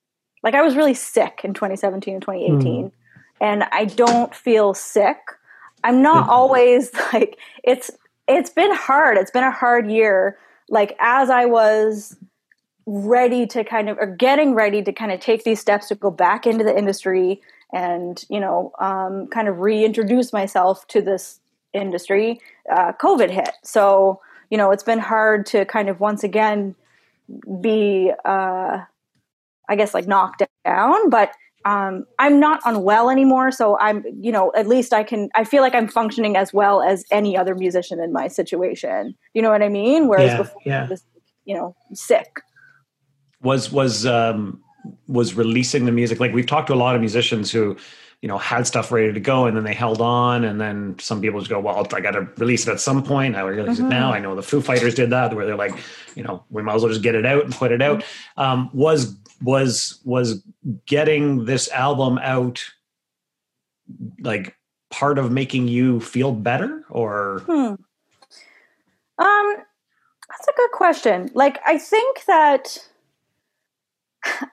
[0.42, 2.92] like I was really sick in 2017 and 2018, mm.
[3.40, 5.18] and I don't feel sick.
[5.84, 6.30] I'm not mm-hmm.
[6.30, 7.90] always like it's
[8.28, 9.18] it's been hard.
[9.18, 10.38] It's been a hard year.
[10.68, 12.16] Like as I was
[12.86, 16.10] ready to kind of or getting ready to kind of take these steps to go
[16.10, 17.40] back into the industry
[17.72, 21.40] and you know um, kind of reintroduce myself to this
[21.72, 24.20] industry uh, covid hit so
[24.50, 26.74] you know it's been hard to kind of once again
[27.60, 28.78] be uh,
[29.68, 31.32] i guess like knocked down but
[31.64, 35.28] um, I'm not unwell anymore, so I'm, you know, at least I can.
[35.36, 39.14] I feel like I'm functioning as well as any other musician in my situation.
[39.32, 40.08] You know what I mean?
[40.08, 40.84] Whereas yeah, before, yeah.
[40.84, 41.04] I was,
[41.44, 42.40] you know, sick.
[43.42, 44.62] Was was um,
[45.06, 47.76] was releasing the music like we've talked to a lot of musicians who,
[48.20, 51.20] you know, had stuff ready to go and then they held on, and then some
[51.20, 53.36] people just go, "Well, I got to release it at some point.
[53.36, 53.86] I release mm-hmm.
[53.86, 55.76] it now." I know the Foo Fighters did that, where they're like,
[56.14, 58.00] you know, we might as well just get it out and put it out.
[58.00, 58.40] Mm-hmm.
[58.40, 60.42] Um, was was was
[60.86, 62.64] getting this album out
[64.20, 64.56] like
[64.90, 67.74] part of making you feel better or hmm.
[69.18, 69.56] um
[70.28, 72.78] that's a good question like i think that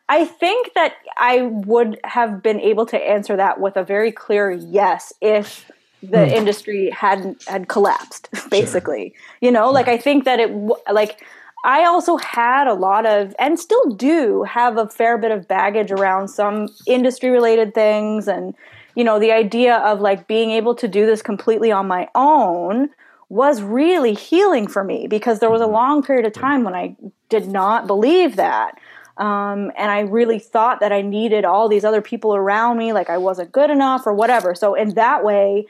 [0.10, 4.52] i think that i would have been able to answer that with a very clear
[4.52, 6.32] yes if the hmm.
[6.32, 9.38] industry hadn't had collapsed basically sure.
[9.42, 10.52] you know like i think that it
[10.92, 11.22] like
[11.64, 15.92] I also had a lot of, and still do have a fair bit of baggage
[15.92, 18.28] around some industry related things.
[18.28, 18.54] And,
[18.96, 22.90] you know, the idea of like being able to do this completely on my own
[23.28, 25.74] was really healing for me because there was a mm-hmm.
[25.74, 26.96] long period of time when I
[27.28, 28.78] did not believe that.
[29.20, 33.10] Um, and I really thought that I needed all these other people around me, like
[33.10, 34.56] I wasn't good enough or whatever.
[34.56, 35.68] So, in that way,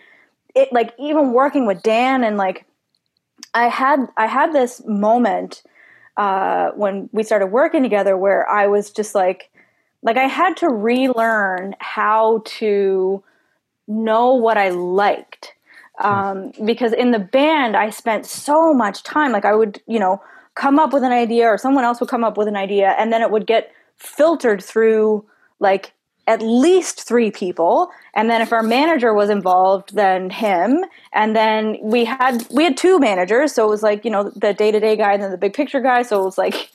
[0.56, 2.66] it like even working with Dan and like,
[3.56, 5.64] I had I had this moment
[6.16, 9.50] uh, when we started working together where I was just like,
[10.04, 13.24] like I had to relearn how to
[13.88, 15.54] know what I liked.
[16.02, 19.32] Um, because in the band, I spent so much time.
[19.32, 20.22] Like I would, you know,
[20.60, 23.14] come up with an idea, or someone else would come up with an idea, and
[23.14, 25.26] then it would get filtered through
[25.60, 25.94] like
[26.28, 27.90] at least three people.
[28.14, 30.86] And then if our manager was involved then him.
[31.12, 33.54] And then we had we had two managers.
[33.54, 36.04] So it was like you know the day-to-day guy and then the big picture guy.
[36.04, 36.72] So it was like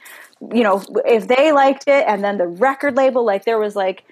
[0.52, 4.02] you know if they liked it and then the record label like there was like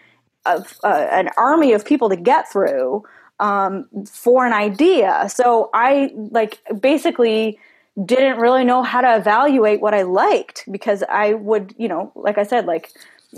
[0.47, 3.05] a, a, an army of people to get through
[3.41, 5.29] um, for an idea.
[5.29, 7.59] So i like basically
[8.07, 12.39] didn't really know how to evaluate what i liked because i would you know like
[12.39, 12.91] i said like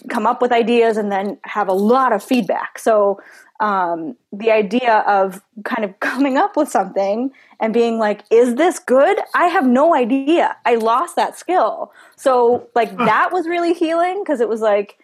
[0.09, 2.78] come up with ideas and then have a lot of feedback.
[2.78, 3.20] So
[3.61, 7.30] um, the idea of kind of coming up with something
[7.61, 9.18] and being like, is this good?
[9.34, 10.57] I have no idea.
[10.64, 11.92] I lost that skill.
[12.16, 14.98] So like that was really healing because it was like,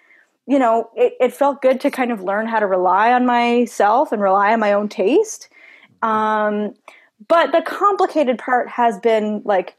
[0.47, 4.11] you know, it, it, felt good to kind of learn how to rely on myself
[4.11, 5.49] and rely on my own taste.
[6.03, 6.75] Um,
[7.29, 9.77] but the complicated part has been like,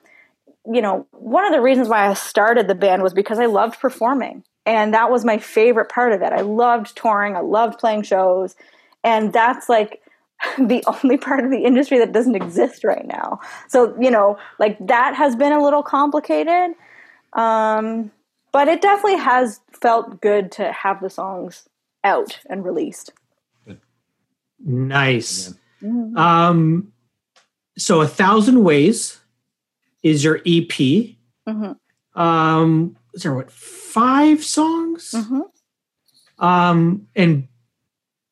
[0.72, 3.80] you know, one of the reasons why I started the band was because I loved
[3.80, 6.34] performing and that was my favorite part of it.
[6.34, 8.56] I loved touring, I loved playing shows,
[9.04, 10.02] and that's like
[10.58, 13.40] the only part of the industry that doesn't exist right now.
[13.68, 16.76] So, you know, like that has been a little complicated.
[17.34, 18.12] Um,
[18.52, 21.70] but it definitely has felt good to have the songs
[22.04, 23.14] out and released.
[24.64, 25.54] Nice.
[25.82, 26.18] Mm-hmm.
[26.18, 26.92] Um,
[27.78, 29.20] so a thousand ways
[30.04, 31.18] is your EP.
[31.48, 31.78] Mhm.
[32.16, 35.12] Um, is there what five songs?
[35.16, 35.42] Mhm.
[36.40, 37.48] Um, and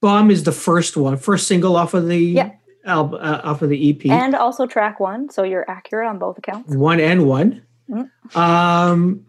[0.01, 2.51] Bomb is the first one, first single off of the Yeah.
[2.85, 4.09] album, uh, off of the EP.
[4.09, 6.73] And also track one, so you're accurate on both accounts.
[6.73, 7.61] one and one.
[7.89, 8.09] Mm.
[8.35, 9.25] Um,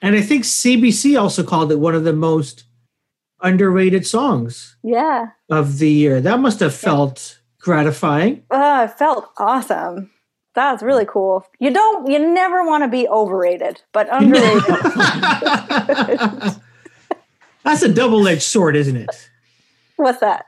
[0.00, 2.64] and I think CBC also called it one of the most
[3.42, 5.26] underrated songs Yeah.
[5.50, 6.20] of the year.
[6.20, 8.44] That must have felt gratifying.
[8.48, 10.08] Uh, it felt awesome.
[10.54, 11.44] That's really cool.
[11.58, 14.62] You don't, you never want to be overrated, but underrated.
[17.64, 19.30] That's a double edged sword, isn't it?
[19.96, 20.46] What's that?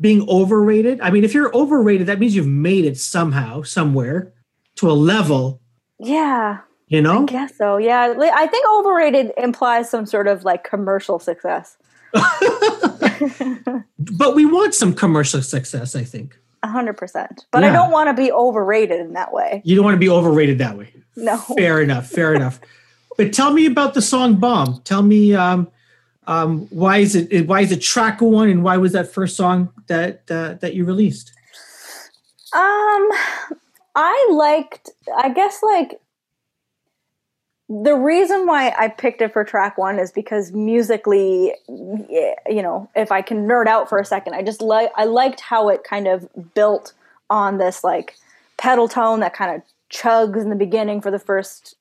[0.00, 1.00] Being overrated.
[1.00, 4.32] I mean, if you're overrated, that means you've made it somehow, somewhere
[4.76, 5.60] to a level,
[5.98, 7.24] Yeah, you know?
[7.24, 7.76] I guess so.
[7.76, 11.76] Yeah, I think overrated implies some sort of like commercial success.
[13.98, 16.38] But we want some commercial success, I think.
[16.62, 17.46] A hundred percent.
[17.50, 19.62] But I don't want to be overrated in that way.
[19.64, 20.94] You don't want to be overrated that way.
[21.16, 21.36] No.
[21.56, 22.08] Fair enough.
[22.08, 22.60] Fair enough.
[23.16, 25.68] But tell me about the song "Bomb." Tell me um,
[26.26, 29.72] um, why is it why is it track one and why was that first song
[29.88, 31.32] that uh, that you released?
[32.54, 33.08] Um,
[33.94, 34.90] I liked.
[35.16, 36.00] I guess like
[37.82, 43.10] the reason why I picked it for track one is because musically, you know, if
[43.10, 46.06] I can nerd out for a second, I just like I liked how it kind
[46.06, 46.92] of built
[47.30, 48.16] on this like
[48.58, 51.76] pedal tone that kind of chugs in the beginning for the first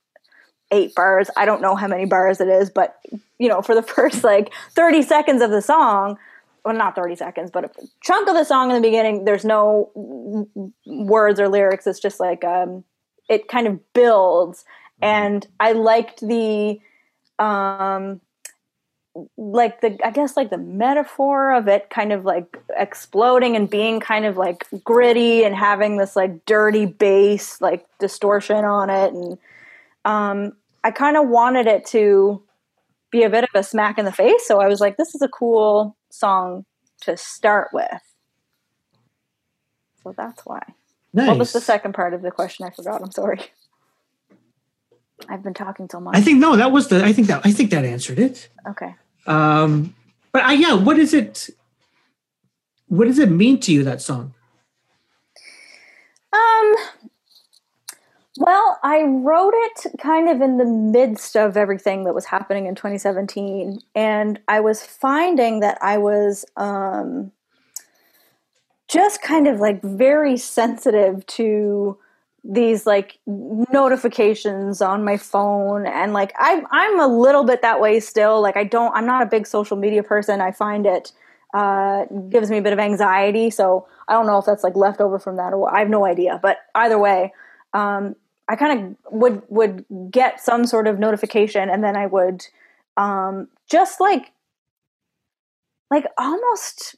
[0.71, 1.29] eight bars.
[1.35, 2.97] I don't know how many bars it is, but
[3.37, 6.17] you know, for the first like 30 seconds of the song,
[6.63, 7.69] well, not 30 seconds, but a
[8.01, 9.89] chunk of the song in the beginning, there's no
[10.85, 11.87] words or lyrics.
[11.87, 12.83] It's just like, um,
[13.27, 14.63] it kind of builds.
[15.01, 16.79] And I liked the,
[17.39, 18.21] um,
[19.37, 23.99] like the, I guess like the metaphor of it kind of like exploding and being
[23.99, 29.13] kind of like gritty and having this like dirty bass, like distortion on it.
[29.13, 29.37] And,
[30.05, 32.41] um, I kind of wanted it to
[33.11, 34.47] be a bit of a smack in the face.
[34.47, 36.65] So I was like, this is a cool song
[37.01, 38.01] to start with.
[40.03, 40.61] So that's why.
[41.13, 41.27] Nice.
[41.27, 42.65] What was the second part of the question?
[42.65, 43.01] I forgot.
[43.01, 43.41] I'm sorry.
[45.29, 46.15] I've been talking so much.
[46.15, 47.03] I think no, that was the.
[47.03, 48.49] I think that I think that answered it.
[48.67, 48.95] okay.
[49.27, 49.95] Um,
[50.31, 51.49] but I, yeah, what is it?
[52.87, 54.33] What does it mean to you that song?
[56.33, 56.75] Um.
[58.37, 62.75] Well, I wrote it kind of in the midst of everything that was happening in
[62.75, 67.33] 2017, and I was finding that I was um,
[68.87, 71.97] just kind of like very sensitive to
[72.43, 77.99] these like notifications on my phone and like I I'm a little bit that way
[77.99, 80.41] still like I don't I'm not a big social media person.
[80.41, 81.11] I find it
[81.53, 85.01] uh, gives me a bit of anxiety so I don't know if that's like left
[85.01, 87.31] over from that or I have no idea but either way
[87.73, 88.15] um,
[88.49, 92.47] I kind of would would get some sort of notification and then I would
[92.97, 94.31] um, just like
[95.91, 96.95] like almost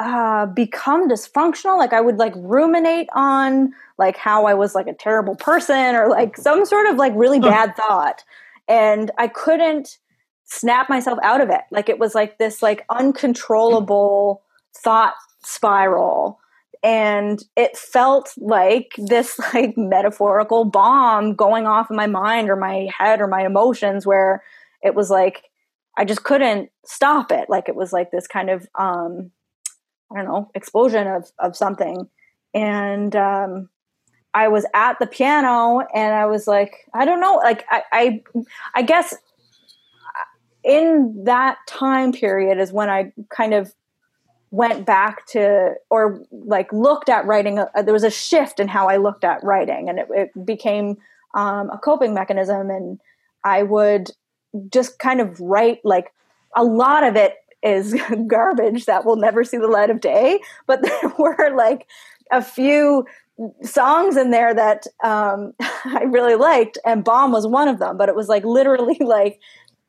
[0.00, 1.78] uh, become dysfunctional.
[1.78, 6.08] Like I would like ruminate on like how I was like a terrible person or
[6.08, 8.24] like some sort of like really bad thought,
[8.66, 9.98] and I couldn't
[10.44, 11.60] snap myself out of it.
[11.70, 14.42] Like it was like this like uncontrollable
[14.74, 16.40] thought spiral
[16.82, 22.88] and it felt like this like metaphorical bomb going off in my mind or my
[22.96, 24.42] head or my emotions where
[24.82, 25.44] it was like
[25.96, 29.30] i just couldn't stop it like it was like this kind of um
[30.12, 32.08] i don't know explosion of of something.
[32.52, 33.68] And um
[34.34, 38.22] i was at the piano and i was like i don't know like i i,
[38.74, 39.14] I guess
[40.62, 43.72] in that time period is when i kind of
[44.50, 48.88] went back to or like looked at writing uh, there was a shift in how
[48.88, 50.96] i looked at writing and it, it became
[51.34, 52.70] um, a coping mechanism.
[52.70, 53.00] And
[53.44, 54.10] i would
[54.72, 56.12] just kind of write like
[56.56, 57.94] a lot of it is
[58.26, 61.86] garbage that will never see the light of day but there were like
[62.30, 63.04] a few
[63.62, 65.52] songs in there that um,
[65.84, 69.40] i really liked and bomb was one of them but it was like literally like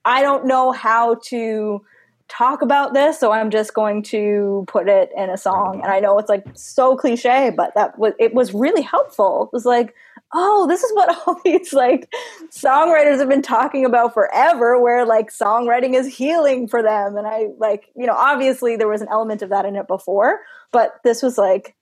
[0.05, 1.82] i don't know how to
[2.30, 5.82] talk about this so i'm just going to put it in a song.
[5.84, 9.49] And i know it's like so cliche but that was it was really helpful.
[9.51, 9.93] It was like
[10.34, 12.12] oh this is what all these like
[12.50, 17.48] songwriters have been talking about forever where like songwriting is healing for them and i
[17.58, 20.40] like you know obviously there was an element of that in it before
[20.72, 21.76] but this was like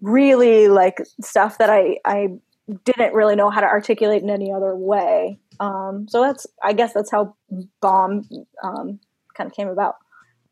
[0.00, 2.28] really like stuff that i i
[2.84, 6.92] didn't really know how to articulate in any other way um so that's i guess
[6.92, 7.34] that's how
[7.80, 8.28] bomb
[8.62, 9.00] um
[9.38, 9.96] kind of came about.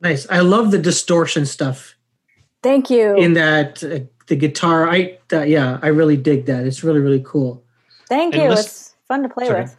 [0.01, 0.27] Nice.
[0.31, 1.96] I love the distortion stuff
[2.67, 3.15] Thank you.
[3.17, 4.89] in that uh, the guitar.
[4.89, 6.67] I uh, yeah, I really dig that.
[6.67, 7.63] It's really really cool.
[8.09, 8.49] Thank And you.
[8.51, 9.63] listen- it's fun to play Sorry.
[9.63, 9.77] with.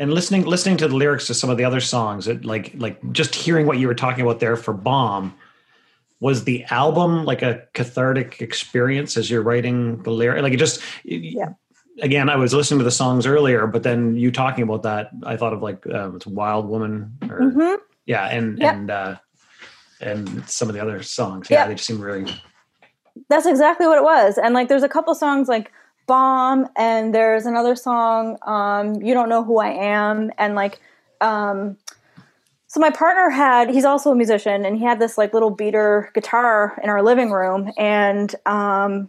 [0.00, 2.96] and listening listening to the lyrics to some of the other songs it like like
[3.12, 5.32] just hearing what you were talking about there for bomb
[6.20, 10.80] was the album like a cathartic experience as you're writing the lyric like it just
[11.04, 11.50] Yeah.
[12.02, 15.36] again i was listening to the songs earlier but then you talking about that i
[15.36, 17.74] thought of like um, it's wild woman or hmm
[18.06, 18.74] yeah and Yep.
[18.74, 19.12] and uh
[20.00, 21.68] and some of the other songs yeah Yep.
[21.68, 22.32] they just seem really
[23.28, 24.36] That's exactly what it was.
[24.36, 25.72] And like, there's a couple songs like
[26.06, 30.78] "Bomb," and there's another song, um, "You Don't Know Who I Am," and like,
[31.22, 31.78] um,
[32.66, 36.10] so my partner had he's also a musician, and he had this like little beater
[36.14, 39.08] guitar in our living room, and um,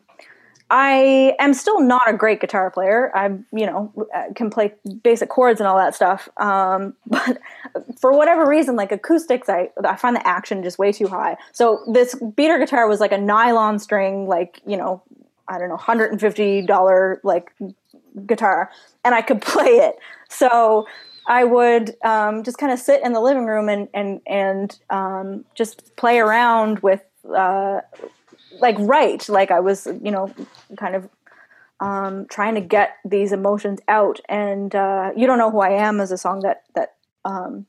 [0.69, 3.15] I am still not a great guitar player.
[3.15, 6.27] I'm, you know, uh, can play basic chords and all that stuff.
[6.37, 7.39] Um, but
[7.99, 11.37] for whatever reason, like acoustics, I I find the action just way too high.
[11.53, 15.01] So this beater guitar was like a nylon string, like you know,
[15.47, 17.53] I don't know, hundred and fifty dollar like
[18.25, 18.69] guitar,
[19.05, 19.95] and I could play it.
[20.29, 20.85] So
[21.27, 25.45] I would um, just kind of sit in the living room and and and um,
[25.55, 27.03] just play around with.
[27.25, 27.81] Uh,
[28.59, 30.31] like write like i was you know
[30.77, 31.09] kind of
[31.79, 34.19] um, trying to get these emotions out.
[34.27, 36.95] And uh, you don't know who i am is a song that that
[37.25, 37.65] um,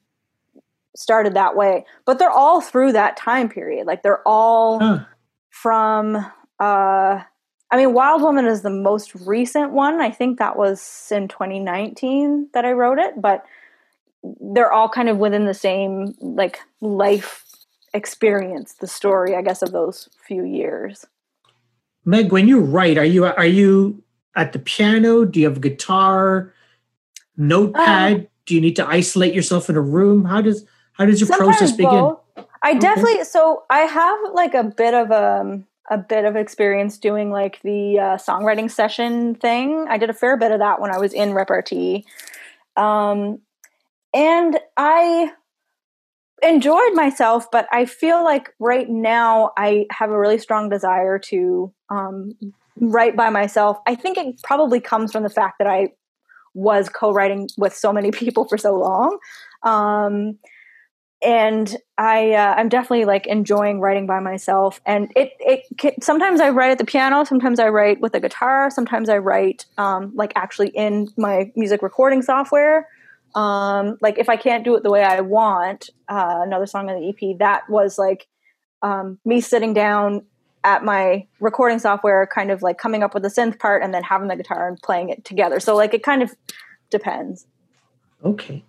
[0.97, 1.84] started that way.
[2.07, 3.86] But they're all through that time period.
[3.86, 5.01] Like they're all Huh.
[5.51, 6.16] from
[6.61, 7.22] uh,
[7.70, 10.01] i mean wild woman is the most recent one.
[10.01, 13.20] I think that was in 2019 that i wrote it.
[13.20, 13.45] But
[14.41, 17.45] they're all kind of within the same like life
[17.95, 21.07] experience the story i guess of those few years
[22.09, 24.03] Meg, when you write, are you are you
[24.34, 25.26] at the piano?
[25.26, 26.55] Do you have a guitar,
[27.36, 28.14] notepad?
[28.14, 30.24] Um, Do you need to isolate yourself in a room?
[30.24, 30.64] How does
[30.95, 32.05] how does your process begin?
[32.05, 32.20] both.
[32.62, 32.80] I Okay.
[32.80, 37.61] definitely so I have like a bit of a a bit of experience doing like
[37.61, 39.86] the uh, songwriting session thing.
[39.91, 42.07] I did a fair bit of that when I was in repartee,
[42.78, 43.41] um,
[44.14, 45.32] and I
[46.43, 47.51] enjoyed myself.
[47.51, 52.32] But I feel like right now I have a really strong desire to um,
[52.80, 53.78] write by myself.
[53.86, 55.93] I think it probably comes from the fact that I
[56.55, 59.18] was co-writing with so many people for so long.
[59.62, 60.39] Um,
[61.20, 64.80] and I uh, I'm definitely like enjoying writing by myself.
[64.86, 68.20] And it it ca- sometimes I write at the piano, sometimes I write with a
[68.20, 72.86] guitar, sometimes I write um, like actually in my music recording software.
[73.34, 77.00] Um, like if I can't do it the way I want, uh, another song on
[77.00, 78.26] the EP that was like
[78.82, 80.24] um, me sitting down
[80.64, 84.02] at my recording software, kind of like coming up with the synth part and then
[84.02, 85.60] having the guitar and playing it together.
[85.60, 86.34] So like it kind of
[86.90, 87.46] depends.
[88.24, 88.64] Okay.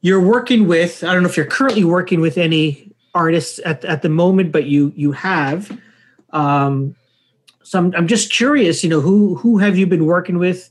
[0.00, 4.02] You're working with, I don't know if you're currently working with any artists at, at
[4.02, 5.78] the moment, but you you have.
[6.30, 6.94] Um,
[7.62, 10.70] so I'm, I'm just curious, you know, who who have you been working with?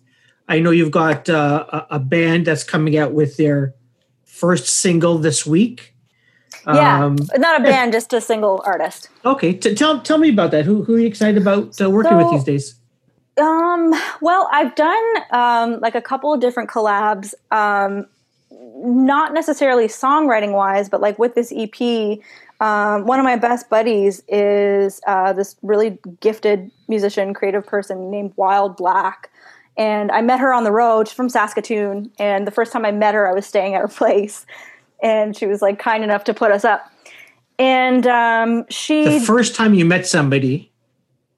[0.49, 3.75] I know you've got uh, a, band that's coming out with their
[4.25, 5.93] first single this week.
[6.65, 7.05] Yeah.
[7.05, 9.09] Um, Not a band, just a single artist.
[9.23, 10.65] okay, T- tell tell me about that.
[10.65, 12.75] Who who are you excited about uh, working with these days?
[13.39, 18.07] Um, well, I've done um, like a couple of different collabs, um,
[18.51, 22.19] not necessarily songwriting wise, but like with this EP.
[22.61, 28.33] Um, one of my best buddies is uh, this really gifted musician, creative person named
[28.35, 29.29] Wild Black.
[29.79, 31.07] And I met her on the road.
[31.07, 32.11] She's from Saskatoon.
[32.19, 34.45] And the first time I met her, I was staying at her place.
[35.01, 36.91] And she was like kind enough to put us up.
[37.57, 40.69] And um, she, The first time you met somebody,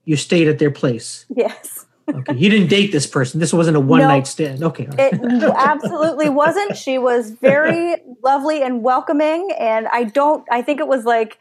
[0.05, 1.25] you stayed at their place.
[1.33, 1.85] yes.
[2.09, 3.39] Okay, you didn't date this person.
[3.39, 4.61] This wasn't a one night stand.
[4.63, 4.85] Okay.
[4.97, 5.13] It
[5.55, 6.75] absolutely wasn't.
[6.75, 9.49] She was very lovely and welcoming.
[9.57, 11.37] And I don't, I think it was like,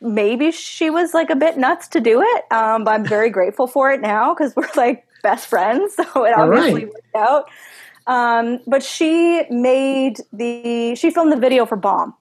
[0.00, 2.44] maybe she was like a bit nuts to do it.
[2.50, 5.96] Um, but I'm very grateful for it now because we're like best friends.
[6.14, 6.92] So it obviously right.
[6.92, 7.50] worked out.
[8.06, 12.14] Um, but she made the, she filmed the video for Bomb.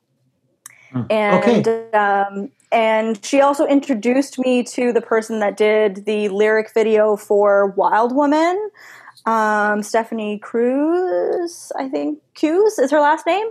[1.10, 7.16] And um, and she also introduced me to the person that did the lyric video
[7.16, 8.70] for Wild Woman,
[9.26, 13.48] um, Stephanie Cruz, I think Cruz is her last name.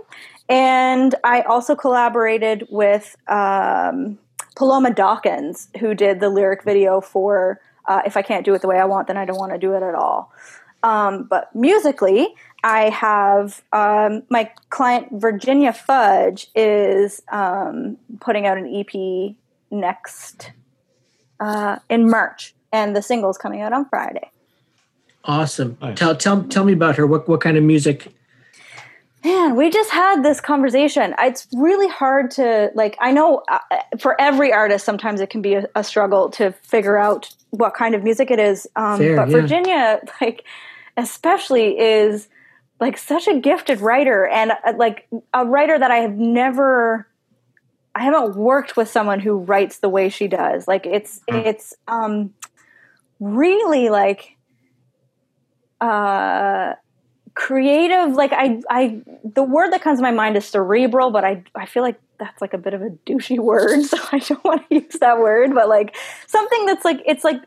[0.49, 4.17] And I also collaborated with um,
[4.55, 8.67] Paloma Dawkins, who did the lyric video for uh, If I Can't Do It the
[8.67, 10.33] Way I Want, Then I Don't Want to Do It at All.
[10.83, 18.67] Um, but musically, I have um, my client Virginia Fudge is um, putting out an
[18.73, 19.35] EP
[19.69, 20.51] next
[21.39, 24.29] uh, in March, and the single's coming out on Friday.
[25.25, 25.77] Awesome.
[25.81, 25.97] Nice.
[25.97, 27.05] Tell tell tell me about her.
[27.05, 28.11] What what kind of music?
[29.23, 33.59] Man we just had this conversation it's really hard to like i know uh,
[33.99, 37.95] for every artist sometimes it can be a, a, struggle to figure out what kind
[37.95, 39.41] of music it is um, Fair, but yeah.
[39.41, 40.45] virginia like
[40.97, 42.27] especially is
[42.79, 47.07] like such a gifted writer and uh, like a writer that i have never
[47.95, 51.45] i haven't worked with someone who writes the way she does like it's mm.
[51.45, 52.33] it's um
[53.19, 54.37] really like
[55.79, 56.73] uh
[57.33, 61.41] creative like i i the word that comes to my mind is cerebral but i
[61.55, 64.67] i feel like that's like a bit of a douchey word so i don't want
[64.69, 65.95] to use that word but like
[66.27, 67.41] something that's like it's like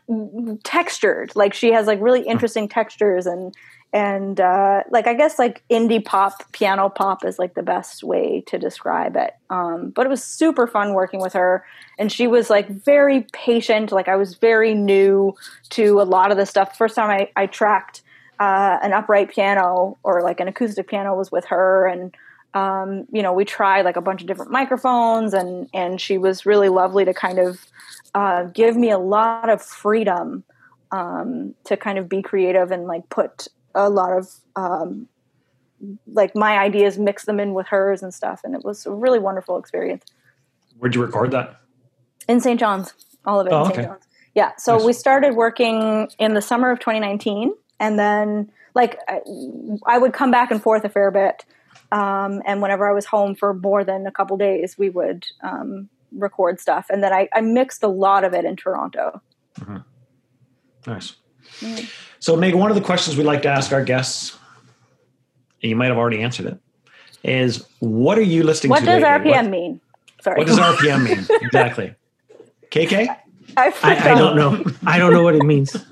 [0.63, 3.55] textured like she has like really interesting textures and
[3.95, 8.43] and uh, like I guess like indie pop, piano pop is like the best way
[8.47, 9.33] to describe it.
[9.49, 11.63] Um, but it was super fun working with her,
[11.97, 13.93] and she was like very patient.
[13.93, 15.33] Like I was very new
[15.69, 16.77] to a lot of the stuff.
[16.77, 18.01] First time I, I tracked
[18.39, 22.15] uh, an upright piano or like an acoustic piano was with her, and
[22.53, 26.45] um, you know we tried like a bunch of different microphones, and and she was
[26.45, 27.65] really lovely to kind of
[28.13, 30.43] uh, give me a lot of freedom
[30.91, 35.07] um, to kind of be creative and like put a lot of um,
[36.07, 39.19] like my ideas, mix them in with hers and stuff, and it was a really
[39.19, 40.05] wonderful experience.
[40.77, 41.61] Where'd you record that?
[42.27, 42.59] In St.
[42.59, 42.93] John's,
[43.25, 43.53] all of it.
[43.53, 43.79] Oh, in St.
[43.79, 43.87] okay.
[43.87, 44.03] John's.
[44.33, 44.85] Yeah, so nice.
[44.85, 49.21] we started working in the summer of 2019, and then like I,
[49.85, 51.45] I would come back and forth a fair bit,
[51.91, 55.89] um, and whenever I was home for more than a couple days, we would um,
[56.11, 59.21] record stuff, and then I, I, mixed a lot of it in Toronto.
[59.59, 59.77] Mm-hmm.
[60.87, 61.15] Nice.
[61.59, 61.85] Mm-hmm.
[62.19, 64.37] So, Meg, one of the questions we like to ask our guests,
[65.61, 66.59] and you might have already answered it,
[67.23, 68.71] is what are you listening to?
[68.71, 68.85] what to?
[68.85, 69.31] Does lately?
[69.31, 69.81] RPM what, mean?
[70.21, 70.37] Sorry.
[70.37, 71.25] What does RPM mean?
[71.41, 71.95] exactly.
[72.71, 73.15] KK?
[73.57, 74.63] I, I, I, don't know.
[74.85, 75.73] I don't know what it means.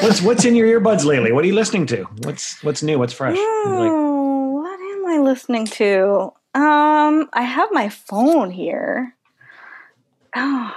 [0.00, 1.32] what's what's in your earbuds lately?
[1.32, 2.04] What are you listening to?
[2.24, 2.98] What's what's new?
[2.98, 3.36] What's fresh?
[3.38, 3.90] Oh, like,
[4.64, 6.32] what am I listening to?
[6.54, 9.14] Um, I have my phone here.
[10.36, 10.76] Oh,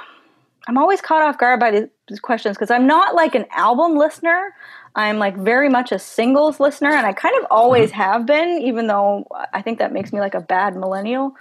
[0.67, 4.53] I'm always caught off guard by these questions because I'm not like an album listener.
[4.95, 8.01] I'm like very much a singles listener, and I kind of always mm-hmm.
[8.01, 11.35] have been, even though I think that makes me like a bad millennial.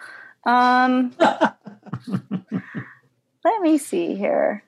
[0.44, 1.14] Um,
[3.44, 4.62] let me see here.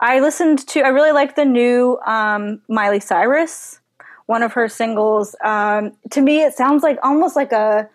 [0.00, 3.80] I listened to, I really like the new um, Miley Cyrus,
[4.26, 5.34] one of her singles.
[5.42, 7.88] Um, to me, it sounds like almost like a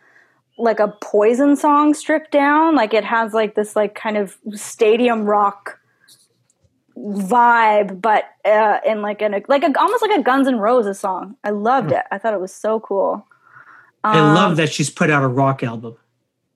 [0.58, 2.76] like a poison song stripped down.
[2.76, 5.80] Like it has like this like kind of stadium rock
[6.98, 11.36] vibe but uh in like an like a, almost like a Guns N' Roses song.
[11.44, 12.04] I loved it.
[12.12, 13.26] I thought it was so cool.
[14.04, 15.98] Um, i love that she's put out a rock album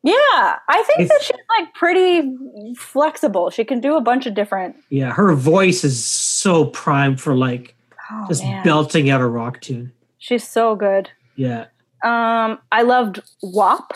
[0.03, 2.35] yeah i think it's, that she's like pretty
[2.77, 7.35] flexible she can do a bunch of different yeah her voice is so prime for
[7.35, 7.75] like
[8.11, 8.63] oh, just man.
[8.63, 11.65] belting out a rock tune she's so good yeah
[12.03, 13.93] um, I loved WAP.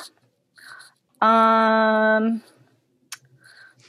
[1.21, 2.41] Um,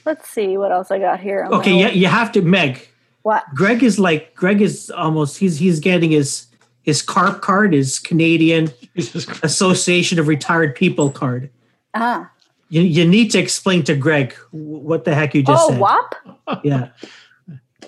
[0.05, 1.47] let's see what else I got here.
[1.51, 2.85] okay, yeah, you have to Meg.
[3.21, 3.45] What?
[3.55, 6.47] Greg is like Greg is almost he's he's getting his
[6.81, 8.71] his CARP card, his Canadian
[9.43, 11.49] Association of Retired People card.
[11.93, 12.21] Ah.
[12.21, 12.29] Uh-huh.
[12.71, 15.79] You, you need to explain to Greg what the heck you just oh, said.
[15.79, 16.15] WAP?
[16.63, 16.89] Yeah.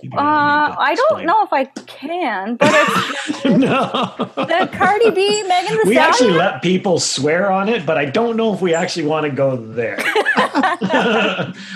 [0.04, 4.14] Uh, I don't know if I can, but it's no.
[4.36, 6.00] the Cardi B, Megan Thee We Stallion?
[6.00, 9.32] actually let people swear on it, but I don't know if we actually want to
[9.32, 10.00] go there.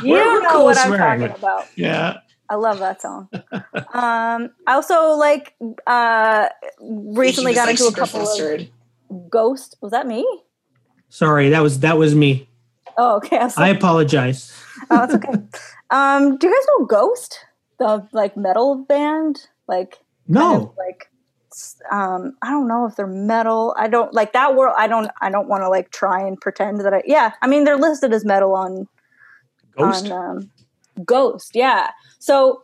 [0.03, 1.67] you we're, we're know cool what I'm talking about.
[1.76, 2.17] Yeah.
[2.49, 3.30] I love that song.
[3.93, 5.53] um, I also like
[5.86, 6.49] uh,
[6.82, 8.69] recently got like into a couple flustered.
[9.09, 9.78] of Ghost.
[9.82, 10.26] Was that me?
[11.10, 12.47] Sorry, that was that was me.
[12.97, 13.38] Oh, okay.
[13.38, 14.53] I, I apologize.
[14.89, 15.34] oh, it's okay.
[15.91, 17.45] Um, do you guys know Ghost?
[17.78, 21.10] the like metal band like no kind of like
[21.91, 25.30] um i don't know if they're metal i don't like that world i don't i
[25.30, 28.26] don't want to like try and pretend that i yeah i mean they're listed as
[28.26, 28.88] metal on
[29.78, 30.51] ghost on, um,
[31.06, 32.62] ghost yeah so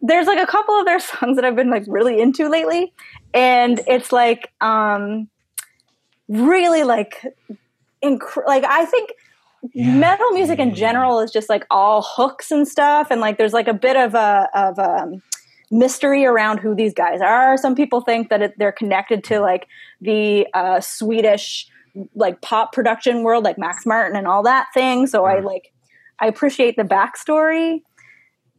[0.00, 2.92] there's like a couple of their songs that i've been like really into lately
[3.34, 5.28] and it's like um
[6.28, 7.24] really like
[8.02, 9.10] inc- like i think
[9.72, 9.94] yeah.
[9.94, 13.68] metal music in general is just like all hooks and stuff and like there's like
[13.68, 15.12] a bit of a of a
[15.72, 17.56] mystery around who these guys are.
[17.56, 19.66] Some people think that it, they're connected to like
[20.02, 21.66] the uh, swedish
[22.14, 25.74] like pop production world like max martin and all that thing so i like
[26.20, 27.82] i appreciate the backstory.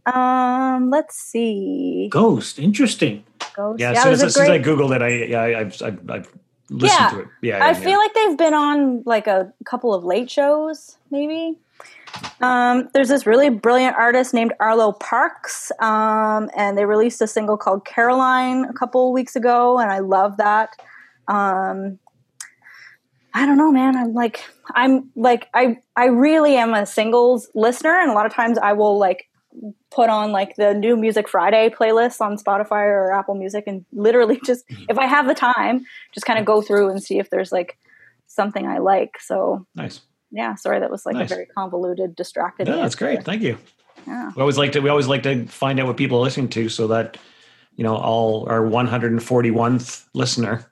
[0.06, 2.10] Um let's see.
[2.12, 2.60] Ghost.
[2.60, 3.24] Interesting.
[3.56, 3.80] Ghost.
[3.80, 6.34] Yeah, yeah as, soon as, as, i googled it i yeah i've, I've, I've
[6.70, 7.10] listen yeah.
[7.10, 7.28] to it.
[7.42, 11.58] Yeah, I feel like they've been on like a couple of late shows, maybe.
[12.42, 17.58] Um, there's this really brilliant artist named Arlo Parks, um, and they released a single
[17.58, 20.76] called Caroline a couple weeks ago, and I love that.
[21.28, 22.00] Um,
[23.34, 23.98] I don't know, man.
[23.98, 24.44] I'm like,
[24.76, 28.74] I'm like, I, I really am a singles listener, and a lot of times I
[28.74, 29.28] will like
[29.92, 34.40] put on like the new music friday playlist on spotify or apple music and literally
[34.46, 34.84] just mm-hmm.
[34.90, 37.78] if i have the time just kind of go through and see if there's like
[38.28, 40.02] something i like so Nice.
[40.32, 41.30] yeah sorry that was like Nice.
[41.32, 43.24] a very convoluted distracted Yeah, that's great.
[43.24, 43.58] Thank you.
[44.08, 46.50] yeah We always like to we always like to find out what people are listening
[46.50, 47.18] to so that
[47.76, 50.66] you know all our 141th listener.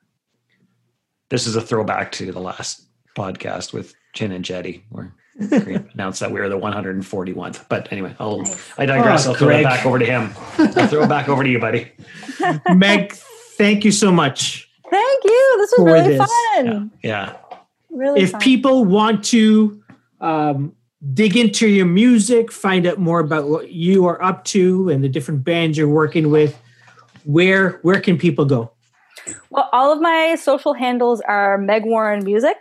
[1.29, 2.84] This is a throwback to the last
[3.17, 7.65] podcast with Chin and Jetty where we announced that we are the 141th.
[7.69, 8.71] But anyway, I'll Nice.
[8.77, 9.25] I digress.
[9.25, 10.32] Oh, I'll throw it back over to him.
[10.57, 11.91] I'll throw it back over to you, buddy.
[12.75, 13.13] Meg,
[13.57, 14.69] thank you so much.
[14.89, 16.32] thank you this was really this.
[16.55, 17.38] fun Yeah.
[17.89, 18.41] really if fun.
[18.41, 19.82] people want to
[20.19, 20.75] um,
[21.13, 25.09] dig into your music, find out more about what you are up to and the
[25.09, 26.57] different bands you're working with,
[27.23, 28.71] where where can people go?
[29.49, 32.57] Well, all of my social handles are Meg Warren Music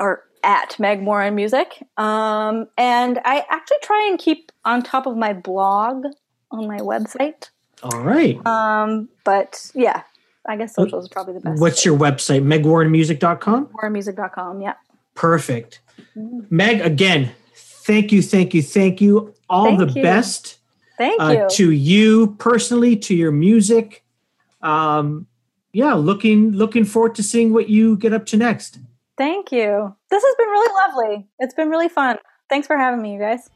[0.00, 1.84] or at Meg Warren Music.
[1.98, 6.06] Um, and I actually try and keep on top of my blog
[6.50, 7.50] on my website.
[7.82, 8.44] All right.
[8.46, 10.02] Um, but yeah,
[10.46, 11.60] I guess social is probably the best.
[11.60, 12.42] What's your website?
[12.42, 13.66] MegWarrenMusic.com?
[13.66, 14.62] warrenmusic.com?
[14.62, 14.74] Yeah.
[15.14, 15.80] Perfect.
[16.14, 19.34] Meg, again, thank you, thank you, thank you.
[19.50, 20.02] All Thank the you.
[20.02, 20.58] best
[20.98, 21.48] Thank uh, you.
[21.50, 24.04] to you personally, to your music.
[24.62, 25.26] Um,
[25.72, 28.78] yeah, looking looking forward to seeing what you get up to next.
[29.16, 29.96] Thank you.
[30.10, 31.28] This has been really lovely.
[31.38, 32.18] It's been really fun.
[32.48, 33.48] Thanks for having me, you guys.